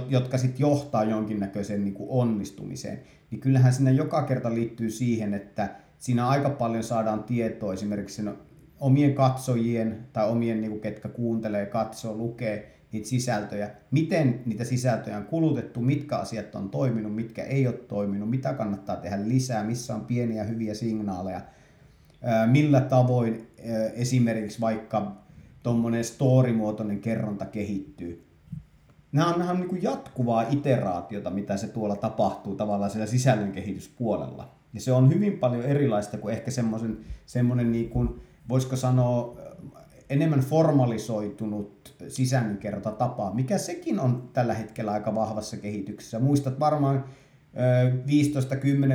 jotka 0.08 0.38
sitten 0.38 0.60
johtaa 0.60 1.04
jonkinnäköiseen 1.04 1.84
niin 1.84 1.94
kuin 1.94 2.10
onnistumiseen, 2.10 3.02
niin 3.30 3.40
kyllähän 3.40 3.72
sinne 3.72 3.92
joka 3.92 4.22
kerta 4.22 4.54
liittyy 4.54 4.90
siihen, 4.90 5.34
että 5.34 5.74
siinä 5.98 6.28
aika 6.28 6.50
paljon 6.50 6.84
saadaan 6.84 7.24
tietoa 7.24 7.72
esimerkiksi 7.72 8.22
omien 8.82 9.14
katsojien 9.14 10.06
tai 10.12 10.30
omien, 10.30 10.60
niin 10.60 10.70
kuin, 10.70 10.80
ketkä 10.80 11.08
kuuntelee, 11.08 11.66
katsoo, 11.66 12.16
lukee 12.16 12.78
niitä 12.92 13.08
sisältöjä, 13.08 13.70
miten 13.90 14.40
niitä 14.46 14.64
sisältöjä 14.64 15.16
on 15.16 15.24
kulutettu, 15.24 15.80
mitkä 15.80 16.16
asiat 16.16 16.54
on 16.54 16.70
toiminut, 16.70 17.14
mitkä 17.14 17.44
ei 17.44 17.66
ole 17.66 17.74
toiminut, 17.74 18.30
mitä 18.30 18.52
kannattaa 18.54 18.96
tehdä 18.96 19.28
lisää, 19.28 19.64
missä 19.64 19.94
on 19.94 20.00
pieniä 20.00 20.44
hyviä 20.44 20.74
signaaleja, 20.74 21.40
millä 22.46 22.80
tavoin 22.80 23.46
esimerkiksi 23.94 24.60
vaikka 24.60 25.12
tuommoinen 25.62 26.04
story-muotoinen 26.04 27.00
kerronta 27.00 27.46
kehittyy. 27.46 28.26
Nämä 29.12 29.32
on, 29.32 29.38
nämä 29.38 29.50
on 29.50 29.56
niin 29.56 29.68
kuin 29.68 29.82
jatkuvaa 29.82 30.46
iteraatiota, 30.50 31.30
mitä 31.30 31.56
se 31.56 31.66
tuolla 31.66 31.96
tapahtuu 31.96 32.54
tavallaan 32.54 32.90
siellä 32.90 33.06
sisällön 33.06 33.52
kehityspuolella. 33.52 34.54
Ja 34.74 34.80
se 34.80 34.92
on 34.92 35.14
hyvin 35.14 35.38
paljon 35.38 35.64
erilaista 35.64 36.18
kuin 36.18 36.34
ehkä 36.34 36.50
semmoisen, 36.50 36.98
semmoinen 37.26 37.72
niin 37.72 37.88
kuin, 37.88 38.20
voisiko 38.48 38.76
sanoa, 38.76 39.36
enemmän 40.10 40.40
formalisoitunut 40.40 41.94
sisällönkerrontatapa, 42.08 43.34
mikä 43.34 43.58
sekin 43.58 44.00
on 44.00 44.30
tällä 44.32 44.54
hetkellä 44.54 44.92
aika 44.92 45.14
vahvassa 45.14 45.56
kehityksessä. 45.56 46.18
Muistat 46.18 46.60
varmaan 46.60 47.04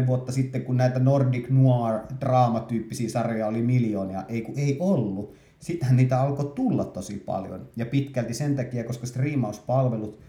15-10 0.04 0.08
vuotta 0.08 0.32
sitten, 0.32 0.64
kun 0.64 0.78
näitä 0.78 1.00
Nordic 1.00 1.50
Noir-draamatyyppisiä 1.50 3.10
sarjoja 3.10 3.48
oli 3.48 3.62
miljoonia, 3.62 4.24
ei 4.28 4.42
kun 4.42 4.58
ei 4.58 4.78
ollut. 4.80 5.34
Sittenhän 5.60 5.98
niitä 5.98 6.22
alkoi 6.22 6.52
tulla 6.56 6.86
tosi 6.86 7.18
paljon. 7.18 7.70
Ja 7.76 7.86
pitkälti 7.86 8.34
sen 8.34 8.56
takia, 8.56 8.84
koska 8.84 9.08
striimauspalvelut 9.08 10.20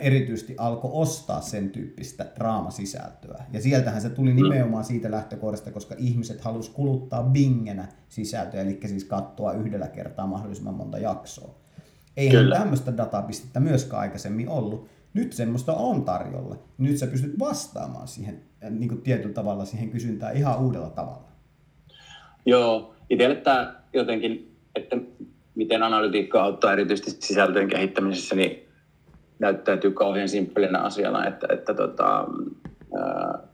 erityisesti 0.00 0.54
alkoi 0.58 0.90
ostaa 0.94 1.40
sen 1.40 1.70
tyyppistä 1.70 2.26
draamasisältöä. 2.34 3.44
Ja 3.52 3.60
sieltähän 3.60 4.00
se 4.00 4.10
tuli 4.10 4.34
nimenomaan 4.34 4.84
siitä 4.84 5.10
lähtökohdasta, 5.10 5.70
koska 5.70 5.94
ihmiset 5.98 6.40
halusi 6.40 6.70
kuluttaa 6.70 7.22
bingenä 7.22 7.88
sisältöä, 8.08 8.60
eli 8.60 8.80
siis 8.86 9.04
katsoa 9.04 9.52
yhdellä 9.52 9.88
kertaa 9.88 10.26
mahdollisimman 10.26 10.74
monta 10.74 10.98
jaksoa. 10.98 11.54
Eihän 12.16 12.42
Kyllä. 12.42 12.58
tämmöistä 12.58 12.96
datapistettä 12.96 13.60
myöskään 13.60 14.00
aikaisemmin 14.00 14.48
ollut. 14.48 14.88
Nyt 15.14 15.32
semmoista 15.32 15.74
on 15.74 16.04
tarjolla. 16.04 16.58
Nyt 16.78 16.98
sä 16.98 17.06
pystyt 17.06 17.38
vastaamaan 17.38 18.08
siihen 18.08 18.42
niin 18.70 18.88
kuin 18.88 19.02
tietyllä 19.02 19.34
tavalla 19.34 19.64
siihen 19.64 19.90
kysyntään 19.90 20.36
ihan 20.36 20.60
uudella 20.60 20.90
tavalla. 20.90 21.28
Joo, 22.46 22.94
itselle 23.10 23.36
tämä 23.36 23.74
jotenkin, 23.92 24.56
että 24.74 24.96
miten 25.54 25.82
analytiikka 25.82 26.42
auttaa 26.42 26.72
erityisesti 26.72 27.26
sisältöjen 27.26 27.68
kehittämisessä, 27.68 28.36
niin 28.36 28.63
näyttäytyy 29.44 29.90
kauhean 29.90 30.28
simppelinä 30.28 30.78
asiana, 30.78 31.26
että, 31.26 31.46
että 31.50 31.74
tota, 31.74 32.26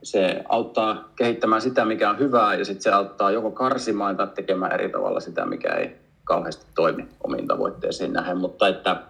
se 0.02 0.44
auttaa 0.48 1.12
kehittämään 1.16 1.62
sitä, 1.62 1.84
mikä 1.84 2.10
on 2.10 2.18
hyvää, 2.18 2.54
ja 2.54 2.64
sitten 2.64 2.82
se 2.82 2.90
auttaa 2.90 3.30
joko 3.30 3.50
karsimaan 3.50 4.16
tai 4.16 4.26
tekemään 4.34 4.72
eri 4.72 4.88
tavalla 4.88 5.20
sitä, 5.20 5.46
mikä 5.46 5.68
ei 5.68 5.96
kauheasti 6.24 6.66
toimi 6.74 7.08
omiin 7.24 7.46
tavoitteisiin 7.46 8.12
nähden, 8.12 8.38
mutta 8.38 8.68
että 8.68 9.02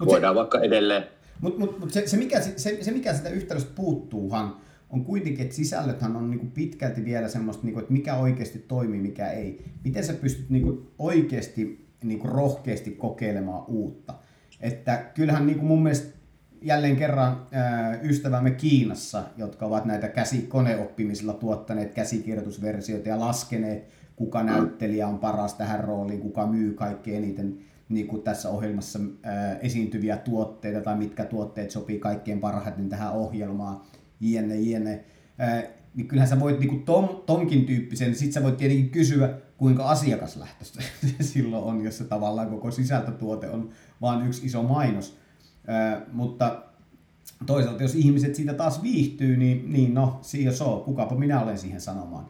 mut 0.00 0.08
voidaan 0.08 0.34
se, 0.34 0.38
vaikka 0.38 0.60
edelleen... 0.60 1.04
Mutta 1.40 1.60
mut, 1.60 1.78
mut 1.78 1.90
se, 1.90 2.06
se, 2.06 2.16
mikä, 2.16 2.40
se, 2.40 2.82
se, 2.82 2.90
mikä 2.90 3.14
sitä 3.14 3.28
yhtälöstä 3.28 3.72
puuttuuhan, 3.74 4.56
on 4.90 5.04
kuitenkin, 5.04 5.42
että 5.42 5.56
sisällöthän 5.56 6.16
on 6.16 6.30
niinku 6.30 6.46
pitkälti 6.54 7.04
vielä 7.04 7.28
semmoista, 7.28 7.64
niinku, 7.64 7.80
että 7.80 7.92
mikä 7.92 8.16
oikeasti 8.16 8.58
toimii, 8.58 9.00
mikä 9.00 9.30
ei. 9.30 9.64
Miten 9.84 10.04
sä 10.04 10.12
pystyt 10.12 10.50
niinku 10.50 10.92
oikeasti 10.98 11.86
niinku 12.04 12.28
rohkeasti 12.28 12.90
kokeilemaan 12.90 13.64
uutta. 13.68 14.14
Että 14.64 14.96
kyllähän 15.14 15.46
niin 15.46 15.58
kuin 15.58 15.68
mun 15.68 15.82
mielestä 15.82 16.18
jälleen 16.62 16.96
kerran 16.96 17.46
ystävämme 18.02 18.50
Kiinassa, 18.50 19.24
jotka 19.36 19.66
ovat 19.66 19.84
näitä 19.84 20.08
käsikoneoppimisilla 20.08 21.32
tuottaneet 21.32 21.94
käsikirjoitusversioita 21.94 23.08
ja 23.08 23.20
laskeneet, 23.20 23.88
kuka 24.16 24.42
näyttelijä 24.42 25.08
on 25.08 25.18
paras 25.18 25.54
tähän 25.54 25.84
rooliin, 25.84 26.20
kuka 26.20 26.46
myy 26.46 26.72
kaikki 26.72 27.14
eniten 27.14 27.58
niin 27.88 28.06
kuin 28.06 28.22
tässä 28.22 28.48
ohjelmassa 28.48 28.98
ää, 29.22 29.58
esiintyviä 29.58 30.16
tuotteita 30.16 30.80
tai 30.80 30.96
mitkä 30.96 31.24
tuotteet 31.24 31.70
sopii 31.70 31.98
kaikkein 31.98 32.40
parhaiten 32.40 32.88
tähän 32.88 33.12
ohjelmaan, 33.12 33.80
jne, 34.20 34.60
jne. 34.60 35.04
Ää, 35.38 35.62
niin 35.94 36.08
kyllähän 36.08 36.28
sä 36.28 36.40
voit 36.40 36.60
niin 36.60 36.82
tom, 36.82 37.08
tonkin 37.26 37.64
tyyppisen, 37.64 38.14
sit 38.14 38.32
sä 38.32 38.42
voit 38.42 38.56
tietenkin 38.56 38.90
kysyä, 38.90 39.38
kuinka 39.64 39.84
asiakaslähtöistä 39.84 40.82
silloin 41.20 41.64
on, 41.64 41.84
jos 41.84 41.98
se 41.98 42.04
tavallaan 42.04 42.50
koko 42.50 42.70
sisältötuote 42.70 43.50
on 43.50 43.68
vain 44.00 44.26
yksi 44.26 44.46
iso 44.46 44.62
mainos. 44.62 45.18
Ää, 45.66 46.02
mutta 46.12 46.62
toisaalta 47.46 47.82
jos 47.82 47.94
ihmiset 47.94 48.34
siitä 48.34 48.54
taas 48.54 48.82
viihtyy, 48.82 49.36
niin, 49.36 49.72
niin 49.72 49.94
no, 49.94 50.18
siinä 50.22 50.52
so, 50.52 50.82
kukapa 50.84 51.14
minä 51.14 51.40
olen 51.40 51.58
siihen 51.58 51.80
sanomaan. 51.80 52.26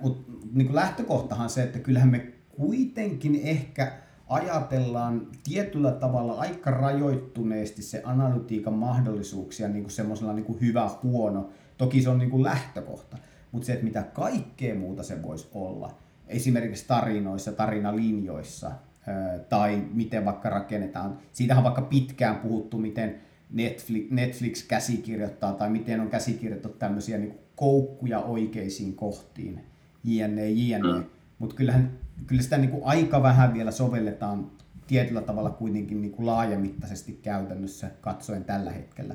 Mutta 0.00 0.32
niin 0.52 0.74
lähtökohtahan 0.74 1.50
se, 1.50 1.62
että 1.62 1.78
kyllähän 1.78 2.08
me 2.08 2.32
kuitenkin 2.50 3.40
ehkä 3.44 3.92
ajatellaan 4.28 5.26
tietyllä 5.44 5.92
tavalla 5.92 6.34
aika 6.34 6.70
rajoittuneesti 6.70 7.82
se 7.82 8.02
analytiikan 8.04 8.74
mahdollisuuksia 8.74 9.68
niin 9.68 9.90
semmoisella 9.90 10.32
niin 10.32 10.46
kuin 10.46 10.60
hyvä, 10.60 10.90
huono. 11.02 11.48
Toki 11.78 12.02
se 12.02 12.10
on 12.10 12.18
niin 12.18 12.42
lähtökohta, 12.42 13.16
mutta 13.52 13.66
se, 13.66 13.72
että 13.72 13.84
mitä 13.84 14.02
kaikkea 14.02 14.74
muuta 14.74 15.02
se 15.02 15.22
voisi 15.22 15.48
olla, 15.52 16.07
esimerkiksi 16.28 16.84
tarinoissa, 16.88 17.52
tarinalinjoissa, 17.52 18.70
tai 19.48 19.82
miten 19.94 20.24
vaikka 20.24 20.50
rakennetaan. 20.50 21.18
Siitähän 21.32 21.60
on 21.60 21.64
vaikka 21.64 21.82
pitkään 21.82 22.36
puhuttu, 22.36 22.78
miten 22.78 23.14
Netflix, 23.50 24.10
Netflix 24.10 24.66
käsikirjoittaa 24.66 25.52
tai 25.52 25.70
miten 25.70 26.00
on 26.00 26.08
käsikirjoittu 26.08 26.68
tämmöisiä 26.68 27.18
niin 27.18 27.38
koukkuja 27.56 28.20
oikeisiin 28.20 28.94
kohtiin, 28.94 29.60
jne, 30.04 30.50
jne. 30.50 30.92
Mm. 30.92 31.04
Mutta 31.38 31.56
kyllähän 31.56 31.90
kyllä 32.26 32.42
sitä 32.42 32.58
niin 32.58 32.70
kuin 32.70 32.82
aika 32.84 33.22
vähän 33.22 33.54
vielä 33.54 33.70
sovelletaan 33.70 34.50
tietyllä 34.86 35.20
tavalla 35.20 35.50
kuitenkin 35.50 36.00
niin 36.00 36.12
kuin 36.12 36.26
laajamittaisesti 36.26 37.12
käytännössä 37.22 37.90
katsoen 38.00 38.44
tällä 38.44 38.70
hetkellä. 38.70 39.14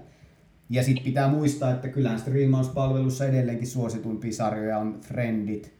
Ja 0.70 0.84
sitten 0.84 1.06
pitää 1.06 1.28
muistaa, 1.28 1.72
että 1.72 1.88
kyllähän 1.88 2.20
striimauspalvelussa 2.20 3.26
edelleenkin 3.26 3.68
suosituimpia 3.68 4.34
sarjoja 4.34 4.78
on 4.78 5.00
Friendit, 5.02 5.74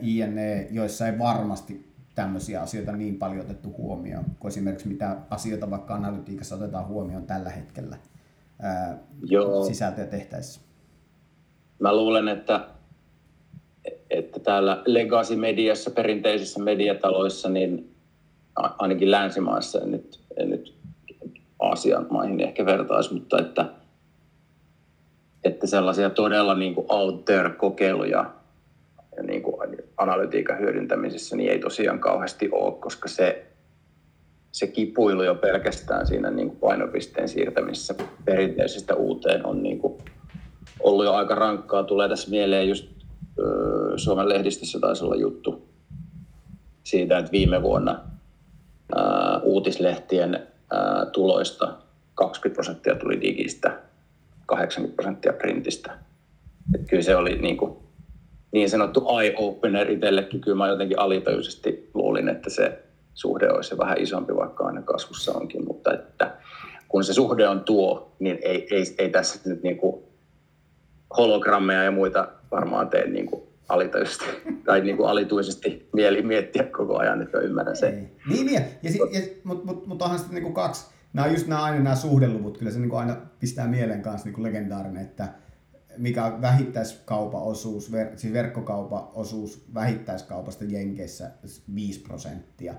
INE, 0.00 0.68
joissa 0.70 1.06
ei 1.06 1.18
varmasti 1.18 1.86
tämmöisiä 2.14 2.62
asioita 2.62 2.92
niin 2.92 3.16
paljon 3.16 3.44
otettu 3.44 3.74
huomioon, 3.78 4.24
kuin 4.40 4.48
esimerkiksi 4.48 4.88
mitä 4.88 5.16
asioita 5.30 5.70
vaikka 5.70 5.94
analytiikassa 5.94 6.54
otetaan 6.54 6.86
huomioon 6.86 7.26
tällä 7.26 7.50
hetkellä 7.50 7.96
Joo. 9.22 9.64
sisältöjä 9.64 10.06
tehtäessä. 10.06 10.60
Mä 11.78 11.96
luulen, 11.96 12.28
että, 12.28 12.68
että 14.10 14.40
täällä 14.40 14.82
legacy-mediassa, 14.86 15.90
perinteisissä 15.90 16.62
mediataloissa, 16.62 17.48
niin 17.48 17.94
ainakin 18.56 19.10
länsimaissa, 19.10 19.80
en 19.80 19.90
nyt, 19.90 20.20
en 20.36 20.50
nyt 20.50 20.74
Aasian 21.58 22.06
maihin 22.10 22.40
ehkä 22.40 22.66
vertaisi, 22.66 23.14
mutta 23.14 23.38
että, 23.38 23.66
että 25.44 25.66
sellaisia 25.66 26.10
todella 26.10 26.54
niin 26.54 26.74
kuin 26.74 26.86
out 26.88 27.24
there 27.24 27.50
kokeiluja 27.50 28.18
ja 28.18 28.35
niin 29.22 29.42
kuin 29.42 29.56
analytiikan 29.96 30.58
hyödyntämisessä 30.58 31.36
niin 31.36 31.50
ei 31.50 31.58
tosiaan 31.58 31.98
kauheasti 31.98 32.48
ole, 32.52 32.74
koska 32.80 33.08
se, 33.08 33.46
se 34.52 34.66
kipuilu 34.66 35.22
jo 35.22 35.34
pelkästään 35.34 36.06
siinä 36.06 36.30
niin 36.30 36.48
kuin 36.48 36.60
painopisteen 36.60 37.28
siirtämisessä 37.28 37.94
perinteisestä 38.24 38.94
uuteen 38.94 39.46
on 39.46 39.62
niin 39.62 39.78
kuin 39.78 39.98
ollut 40.80 41.04
jo 41.04 41.12
aika 41.12 41.34
rankkaa. 41.34 41.84
Tulee 41.84 42.08
tässä 42.08 42.30
mieleen 42.30 42.68
just 42.68 42.96
Suomen 43.96 44.28
lehdistössä 44.28 44.80
taisi 44.80 45.04
olla 45.04 45.16
juttu 45.16 45.68
siitä, 46.84 47.18
että 47.18 47.32
viime 47.32 47.62
vuonna 47.62 48.00
ää, 48.96 49.40
uutislehtien 49.42 50.46
ää, 50.70 51.06
tuloista 51.06 51.76
20 52.14 52.54
prosenttia 52.54 52.94
tuli 52.94 53.20
digistä, 53.20 53.78
80 54.46 54.96
prosenttia 54.96 55.32
printistä. 55.32 55.98
Et 56.74 56.88
kyllä 56.88 57.02
se 57.02 57.16
oli 57.16 57.38
niin, 57.38 57.56
kuin, 57.56 57.76
niin 58.52 58.70
sanottu 58.70 59.00
eye-opener 59.00 59.90
itsellekin. 59.90 60.40
Kyllä 60.40 60.56
mä 60.56 60.68
jotenkin 60.68 60.98
alitajuisesti 60.98 61.90
luulin, 61.94 62.28
että 62.28 62.50
se 62.50 62.82
suhde 63.14 63.50
olisi 63.50 63.78
vähän 63.78 63.98
isompi, 64.00 64.36
vaikka 64.36 64.66
aina 64.66 64.82
kasvussa 64.82 65.32
onkin. 65.32 65.64
Mutta 65.64 65.94
että 65.94 66.36
kun 66.88 67.04
se 67.04 67.12
suhde 67.12 67.48
on 67.48 67.60
tuo, 67.60 68.16
niin 68.18 68.38
ei, 68.42 68.66
ei, 68.70 68.84
ei 68.98 69.08
tässä 69.08 69.50
nyt 69.50 69.62
niin 69.62 69.76
kuin 69.76 70.04
hologrammeja 71.16 71.84
ja 71.84 71.90
muita 71.90 72.28
varmaan 72.50 72.88
tee 72.88 73.06
niin 73.06 73.26
kuin 73.26 73.42
alitajuisesti 73.68 74.24
tai 74.66 74.80
niin 74.80 74.96
kuin 74.96 75.08
alituisesti 75.08 75.88
mieli 75.92 76.22
miettiä 76.22 76.62
koko 76.62 76.98
ajan, 76.98 77.22
että 77.22 77.38
ymmärrän 77.38 77.76
sen. 77.76 78.10
Niin, 78.28 78.46
niin. 78.46 78.62
Ja, 78.82 78.90
si, 78.90 78.98
ja, 78.98 79.20
mutta 79.44 79.66
mut, 79.66 79.86
mut 79.86 80.02
onhan 80.02 80.18
sitten 80.18 80.42
niin 80.42 80.54
kaksi, 80.54 80.86
nämä 81.12 81.26
on 81.26 81.32
just 81.32 81.46
nämä 81.46 81.64
aina 81.64 81.78
nämä 81.78 81.96
suhdeluvut, 81.96 82.58
kyllä 82.58 82.70
se 82.70 82.78
niin 82.78 82.90
kuin 82.90 83.00
aina 83.00 83.16
pistää 83.40 83.68
mieleen 83.68 84.02
kanssa 84.02 84.26
niin 84.26 84.34
kuin 84.34 84.44
legendaarinen, 84.44 85.02
että 85.02 85.28
mikä 85.98 86.24
on 86.24 86.42
vähittäiskaupan 86.42 87.42
osuus, 87.42 87.92
ver, 87.92 88.18
siis 88.18 88.32
verkkokaupan 88.32 89.08
osuus 89.14 89.64
vähittäiskaupasta 89.74 90.64
Jenkeissä 90.64 91.30
5 91.74 92.00
prosenttia. 92.00 92.74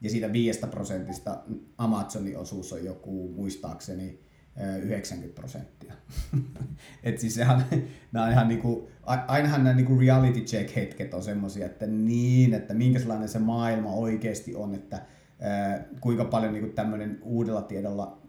Ja 0.00 0.10
siitä 0.10 0.32
5 0.32 0.60
prosentista 0.70 1.42
Amazonin 1.78 2.38
osuus 2.38 2.72
on 2.72 2.84
joku, 2.84 3.32
muistaakseni, 3.36 4.20
90 4.82 5.34
prosenttia. 5.40 5.94
Et 7.02 7.18
siis 7.18 7.34
sehän, 7.34 7.64
nämä 8.12 8.26
on 8.26 8.32
ihan 8.32 8.48
niinku, 8.48 8.88
ainahan 9.28 9.64
nämä 9.64 9.76
niinku 9.76 9.98
reality 9.98 10.40
check 10.40 10.76
hetket 10.76 11.14
on 11.14 11.22
semmoisia, 11.22 11.66
että 11.66 11.86
niin, 11.86 12.54
että 12.54 12.74
minkälainen 12.74 13.28
se 13.28 13.38
maailma 13.38 13.92
oikeasti 13.92 14.54
on, 14.54 14.74
että 14.74 15.06
kuinka 16.00 16.24
paljon 16.24 16.52
niinku 16.52 16.70
tämmöinen 16.74 17.18
uudella 17.22 17.62
tiedolla 17.62 18.22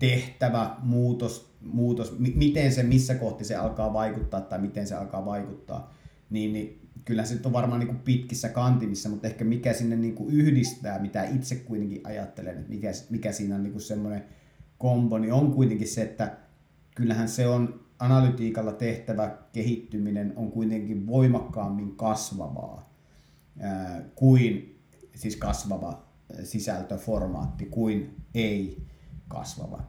tehtävä 0.00 0.76
muutos, 0.82 1.54
muutos, 1.60 2.18
miten 2.18 2.72
se, 2.72 2.82
missä 2.82 3.14
kohti 3.14 3.44
se 3.44 3.56
alkaa 3.56 3.92
vaikuttaa 3.92 4.40
tai 4.40 4.58
miten 4.58 4.86
se 4.86 4.94
alkaa 4.94 5.24
vaikuttaa, 5.24 5.94
niin, 6.30 6.52
niin 6.52 6.88
kyllä 7.04 7.24
se 7.24 7.38
on 7.44 7.52
varmaan 7.52 7.80
niin 7.80 7.98
pitkissä 7.98 8.48
kantimissa, 8.48 9.08
mutta 9.08 9.28
ehkä 9.28 9.44
mikä 9.44 9.72
sinne 9.72 9.96
niin 9.96 10.16
yhdistää, 10.28 10.98
mitä 10.98 11.24
itse 11.24 11.54
kuitenkin 11.54 12.00
ajattelen, 12.04 12.58
että 12.58 12.70
mikä, 12.70 12.90
mikä 13.10 13.32
siinä 13.32 13.54
on 13.54 13.62
niin 13.62 13.80
semmoinen 13.80 14.24
kombo, 14.78 15.18
niin 15.18 15.32
on 15.32 15.52
kuitenkin 15.52 15.88
se, 15.88 16.02
että 16.02 16.36
kyllähän 16.94 17.28
se 17.28 17.46
on 17.46 17.80
analytiikalla 17.98 18.72
tehtävä 18.72 19.38
kehittyminen 19.52 20.32
on 20.36 20.50
kuitenkin 20.52 21.06
voimakkaammin 21.06 21.96
kasvavaa 21.96 22.94
ää, 23.60 24.02
kuin 24.14 24.78
siis 25.14 25.36
kasvava 25.36 26.02
sisältöformaatti 26.44 27.66
kuin 27.66 28.16
ei 28.34 28.89
kasvava. 29.30 29.82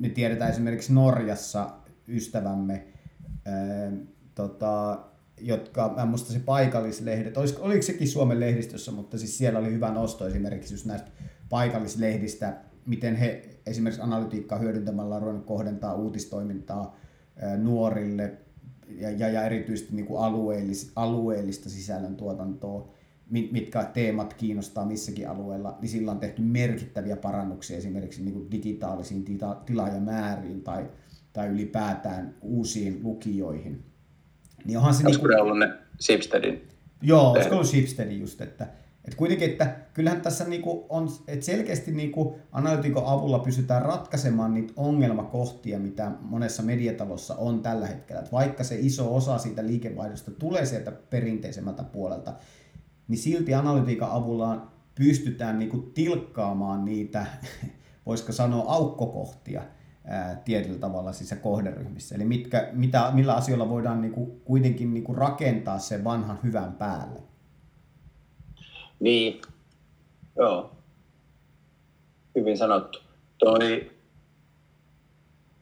Me 0.00 0.08
tiedetään 0.08 0.50
esimerkiksi 0.50 0.92
Norjassa 0.92 1.70
ystävämme, 2.08 2.86
ää, 3.46 3.92
tota, 4.34 4.98
jotka, 5.40 5.94
mä 5.96 6.06
muista 6.06 6.32
se 6.32 6.40
paikallislehdet, 6.40 7.36
oliko, 7.36 7.62
oliko 7.62 7.82
sekin 7.82 8.08
Suomen 8.08 8.40
lehdistössä, 8.40 8.92
mutta 8.92 9.18
siis 9.18 9.38
siellä 9.38 9.58
oli 9.58 9.72
hyvä 9.72 9.90
nosto 9.90 10.26
esimerkiksi 10.26 10.74
just 10.74 10.86
näistä 10.86 11.10
paikallislehdistä, 11.48 12.56
miten 12.86 13.16
he 13.16 13.48
esimerkiksi 13.66 14.02
analytiikkaa 14.02 14.58
hyödyntämällä 14.58 15.16
on 15.16 15.42
kohdentaa 15.44 15.94
uutistoimintaa 15.94 16.96
nuorille 17.56 18.38
ja, 18.88 19.10
ja, 19.10 19.28
ja 19.28 19.42
erityisesti 19.42 19.94
niin 19.94 20.06
kuin 20.06 20.20
alueellis, 20.20 20.92
alueellista 20.96 21.70
sisällöntuotantoa, 21.70 22.94
mitkä 23.30 23.84
teemat 23.84 24.34
kiinnostaa 24.34 24.86
missäkin 24.86 25.28
alueella, 25.28 25.78
niin 25.80 25.88
sillä 25.88 26.10
on 26.10 26.20
tehty 26.20 26.42
merkittäviä 26.42 27.16
parannuksia 27.16 27.76
esimerkiksi 27.76 28.22
niin 28.22 28.34
kuin 28.34 28.50
digitaalisiin 28.50 29.24
tila- 29.24 29.62
tilaajamääriin 29.66 30.62
tai, 30.62 30.90
tai 31.32 31.48
ylipäätään 31.48 32.34
uusiin 32.40 33.00
lukijoihin. 33.02 33.84
Niin 34.64 34.78
onhan 34.78 34.94
se 34.94 35.02
Olisiko 35.06 35.26
niin 35.26 35.36
kuin... 35.36 35.42
ollut 35.42 35.58
ne 35.58 35.72
Shipsteadin? 36.00 36.68
Joo, 37.02 37.30
olisiko 37.30 37.54
ollut 37.54 37.68
Shipsteadin 37.68 38.20
just, 38.20 38.40
että, 38.40 38.66
et 39.04 39.14
kuitenkin, 39.14 39.50
että 39.50 39.76
kyllähän 39.94 40.20
tässä 40.20 40.44
niinku 40.44 40.86
on, 40.88 41.08
että 41.28 41.46
selkeästi 41.46 41.92
niinku 41.92 42.38
analytikon 42.52 43.06
avulla 43.06 43.38
pystytään 43.38 43.82
ratkaisemaan 43.82 44.54
niitä 44.54 44.72
ongelmakohtia, 44.76 45.78
mitä 45.78 46.12
monessa 46.20 46.62
mediatalossa 46.62 47.34
on 47.34 47.62
tällä 47.62 47.86
hetkellä. 47.86 48.22
Et 48.22 48.32
vaikka 48.32 48.64
se 48.64 48.76
iso 48.78 49.16
osa 49.16 49.38
siitä 49.38 49.66
liikevaihdosta 49.66 50.30
tulee 50.30 50.66
sieltä 50.66 50.92
perinteisemmältä 50.92 51.82
puolelta, 51.82 52.34
niin 53.08 53.18
silti 53.18 53.54
analytiikan 53.54 54.10
avulla 54.10 54.66
pystytään 54.94 55.58
niinku 55.58 55.78
tilkkaamaan 55.78 56.84
niitä, 56.84 57.26
voisiko 58.06 58.32
sanoa, 58.32 58.64
aukkokohtia 58.66 59.62
ää, 60.04 60.36
tietyllä 60.44 60.78
tavalla 60.78 61.12
siis 61.12 61.34
kohderyhmissä. 61.42 62.14
Eli 62.14 62.24
mitkä, 62.24 62.68
mitä, 62.72 63.10
millä 63.14 63.34
asioilla 63.34 63.68
voidaan 63.68 64.00
niinku 64.00 64.40
kuitenkin 64.44 64.94
niinku 64.94 65.14
rakentaa 65.14 65.78
se 65.78 66.04
vanhan 66.04 66.38
hyvän 66.42 66.72
päälle. 66.72 67.22
Niin, 69.00 69.40
joo. 70.36 70.76
Hyvin 72.34 72.58
sanottu. 72.58 72.98
Toi, 73.38 73.90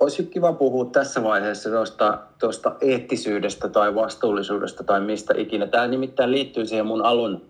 olisi 0.00 0.26
kiva 0.26 0.52
puhua 0.52 0.84
tässä 0.84 1.22
vaiheessa 1.22 1.70
tuosta, 1.70 2.18
tuosta 2.40 2.76
eettisyydestä 2.80 3.68
tai 3.68 3.94
vastuullisuudesta 3.94 4.84
tai 4.84 5.00
mistä 5.00 5.34
ikinä. 5.36 5.66
Tämä 5.66 5.86
nimittäin 5.86 6.30
liittyy 6.30 6.66
siihen 6.66 6.86
mun 6.86 7.04
alun, 7.04 7.42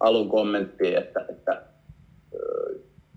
alun 0.00 0.28
kommenttiin, 0.28 0.98
että, 0.98 1.24
että 1.28 1.62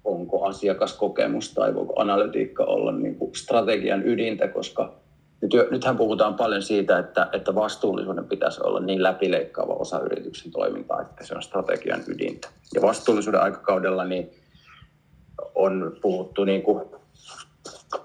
onko 0.04 0.46
asiakaskokemus 0.46 1.54
tai 1.54 1.76
voiko 1.76 1.94
analytiikka 2.02 2.64
olla 2.64 2.92
niin 2.92 3.16
kuin 3.16 3.36
strategian 3.36 4.08
ydintä, 4.08 4.48
koska 4.48 4.94
nyt, 5.42 5.52
nythän 5.72 5.98
puhutaan 5.98 6.36
paljon 6.36 6.62
siitä, 6.62 7.00
että, 7.00 7.30
että 7.32 7.56
vastuullisuuden 7.56 8.26
pitäisi 8.26 8.62
olla 8.64 8.80
niin 8.80 9.04
läpileikkaava 9.04 9.74
osa 9.74 10.00
yrityksen 10.00 10.52
toimintaa, 10.52 11.02
että 11.02 11.26
se 11.26 11.36
on 11.36 11.44
strategian 11.44 12.04
ydintä. 12.08 12.50
Ja 12.76 12.82
vastuullisuuden 12.82 13.42
aikakaudella 13.42 14.06
niin 14.06 14.30
on 15.56 15.98
puhuttu 16.02 16.44
niin 16.44 16.62
kuin 16.62 16.86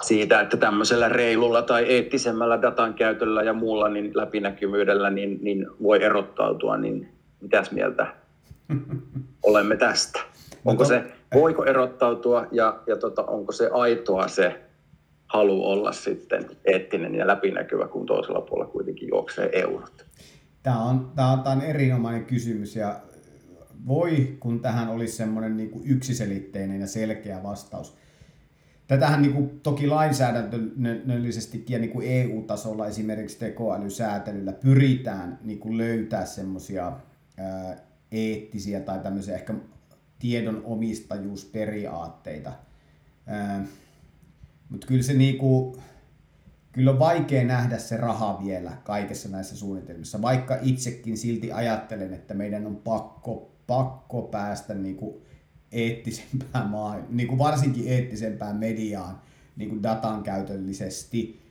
siitä, 0.03 0.41
että 0.41 0.57
tämmöisellä 0.57 1.09
reilulla 1.09 1.63
tai 1.63 1.85
eettisemmällä 1.85 2.63
datan 2.63 2.95
käytöllä 2.95 3.43
ja 3.43 3.53
muulla 3.53 3.89
niin 3.89 4.11
läpinäkyvyydellä 4.15 5.11
niin, 5.11 5.39
niin 5.43 5.67
voi 5.83 6.03
erottautua, 6.03 6.77
niin 6.77 7.09
mitäs 7.41 7.71
mieltä 7.71 8.07
olemme 9.43 9.77
tästä? 9.77 10.21
Onko 10.65 10.85
se, 10.85 11.05
voiko 11.35 11.65
erottautua 11.65 12.47
ja, 12.53 12.83
ja 12.87 12.97
tota, 12.97 13.23
onko 13.23 13.53
se 13.53 13.71
aitoa 13.73 14.29
se 14.29 14.61
halu 15.27 15.65
olla 15.65 15.93
sitten 15.93 16.47
eettinen 16.65 17.15
ja 17.15 17.27
läpinäkyvä, 17.27 17.89
kun 17.89 18.07
toisella 18.07 18.41
puolella 18.41 18.73
kuitenkin 18.73 19.09
juoksee 19.09 19.51
eurot? 19.53 20.07
Tämä 20.63 20.83
on, 20.85 21.13
tämä 21.17 21.33
on, 21.33 21.41
tämä 21.43 21.57
on 21.57 21.63
erinomainen 21.63 22.25
kysymys 22.25 22.77
ja 22.77 23.01
voi, 23.87 24.37
kun 24.41 24.61
tähän 24.61 24.89
olisi 24.89 25.17
semmoinen 25.17 25.57
niin 25.57 25.71
kuin 25.71 25.85
yksiselitteinen 25.87 26.81
ja 26.81 26.87
selkeä 26.87 27.43
vastaus. 27.43 27.97
Tätähän 28.93 29.23
niin 29.23 29.35
kuin, 29.35 29.61
toki 29.63 29.87
lainsäädännöllisestikin 29.87 31.75
ja 31.75 31.79
niin 31.79 31.91
kuin 31.91 32.07
EU-tasolla 32.09 32.87
esimerkiksi 32.87 33.39
tekoälysäätelyllä 33.39 34.53
pyritään 34.53 35.39
niin 35.43 35.59
kuin 35.59 35.79
löytää 35.79 36.25
semmoisia 36.25 36.93
eettisiä 38.13 38.81
tai 38.81 38.99
tämmöisiä 38.99 39.35
ehkä 39.35 39.55
tiedon 40.19 40.63
omistajuusperiaatteita. 40.65 42.53
Mutta 44.69 44.87
kyllä 44.87 45.03
se 45.03 45.13
niinku, 45.13 45.77
kyllä 46.73 46.91
on 46.91 46.99
vaikea 46.99 47.45
nähdä 47.45 47.79
se 47.79 47.97
raha 47.97 48.41
vielä 48.45 48.73
kaikessa 48.85 49.29
näissä 49.29 49.57
suunnitelmissa, 49.57 50.23
vaikka 50.23 50.59
itsekin 50.63 51.19
silti 51.19 51.53
ajattelen, 51.53 52.15
että 52.15 52.35
meidän 52.35 52.67
on 52.67 52.77
pakko, 52.77 53.51
pakko 53.67 54.23
päästä 54.23 54.75
niinku 54.75 55.23
eettisempään 55.73 56.69
maa, 56.69 56.99
niinku 57.09 57.39
varsinkin 57.39 57.89
eettisempään 57.89 58.57
mediaan 58.57 59.21
niinku 59.57 59.83
datan 59.83 60.23
käytöllisesti 60.23 61.43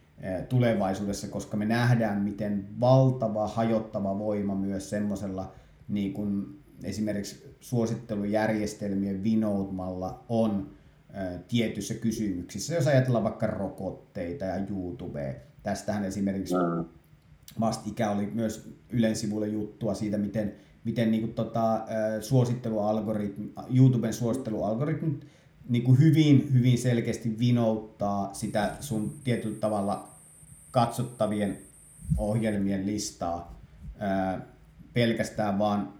tulevaisuudessa, 0.49 1.27
koska 1.27 1.57
me 1.57 1.65
nähdään, 1.65 2.21
miten 2.21 2.67
valtava, 2.79 3.47
hajottava 3.47 4.19
voima 4.19 4.55
myös 4.55 4.89
semmoisella 4.89 5.53
niin 5.87 6.13
kuin 6.13 6.61
esimerkiksi 6.83 7.55
suosittelujärjestelmien 7.59 9.23
vinoutmalla 9.23 10.23
on 10.29 10.69
tietyissä 11.47 11.93
kysymyksissä. 11.93 12.75
Jos 12.75 12.87
ajatellaan 12.87 13.23
vaikka 13.23 13.47
rokotteita 13.47 14.45
ja 14.45 14.65
YouTubea, 14.69 15.33
tästähän 15.63 16.05
esimerkiksi 16.05 16.53
mm. 16.55 16.85
vastikään 17.59 18.17
oli 18.17 18.25
myös 18.33 18.69
Ylen 18.89 19.15
sivuille 19.15 19.47
juttua 19.47 19.93
siitä, 19.93 20.17
miten, 20.17 20.55
miten 20.83 21.11
niin 21.11 21.21
kuin, 21.21 21.33
tota, 21.33 21.85
suosittelualgoritmi, 22.21 23.53
YouTuben 23.69 24.13
suosittelualgoritmi 24.13 25.19
niin 25.69 25.83
kuin 25.83 25.99
hyvin, 25.99 26.53
hyvin 26.53 26.77
selkeästi 26.77 27.39
vinouttaa 27.39 28.33
sitä 28.33 28.71
sun 28.79 29.13
tietyllä 29.23 29.59
tavalla 29.59 30.07
katsottavien 30.71 31.57
ohjelmien 32.17 32.85
listaa 32.85 33.61
ää, 33.99 34.41
pelkästään 34.93 35.59
vaan 35.59 35.93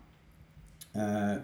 ää, 0.95 1.39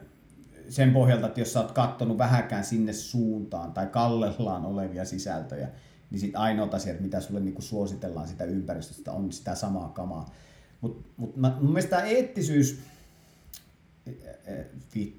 sen 0.70 0.94
pohjalta, 0.94 1.28
että 1.28 1.40
jos 1.40 1.54
sä 1.54 1.60
oot 1.60 1.72
kattonut 1.72 2.18
vähäkään 2.18 2.64
sinne 2.64 2.94
suuntaan 2.94 3.74
tai 3.74 3.88
kallellaan 3.88 4.66
olevia 4.66 5.06
sisältöjä, 5.06 5.70
niin 6.12 6.20
sit 6.20 6.36
ainoat 6.36 6.74
asiat, 6.74 7.00
mitä 7.00 7.22
sulle 7.22 7.40
niinku 7.40 7.62
suositellaan 7.62 8.28
sitä 8.28 8.44
ympäristöstä, 8.44 9.12
on 9.12 9.32
sitä 9.32 9.56
samaa 9.56 9.90
kamaa. 9.90 10.34
Mutta 10.82 11.10
mut 11.18 11.36
mun 11.38 11.74
mielestä 11.74 11.90
tämä 11.90 12.04
eettisyys, 12.04 12.80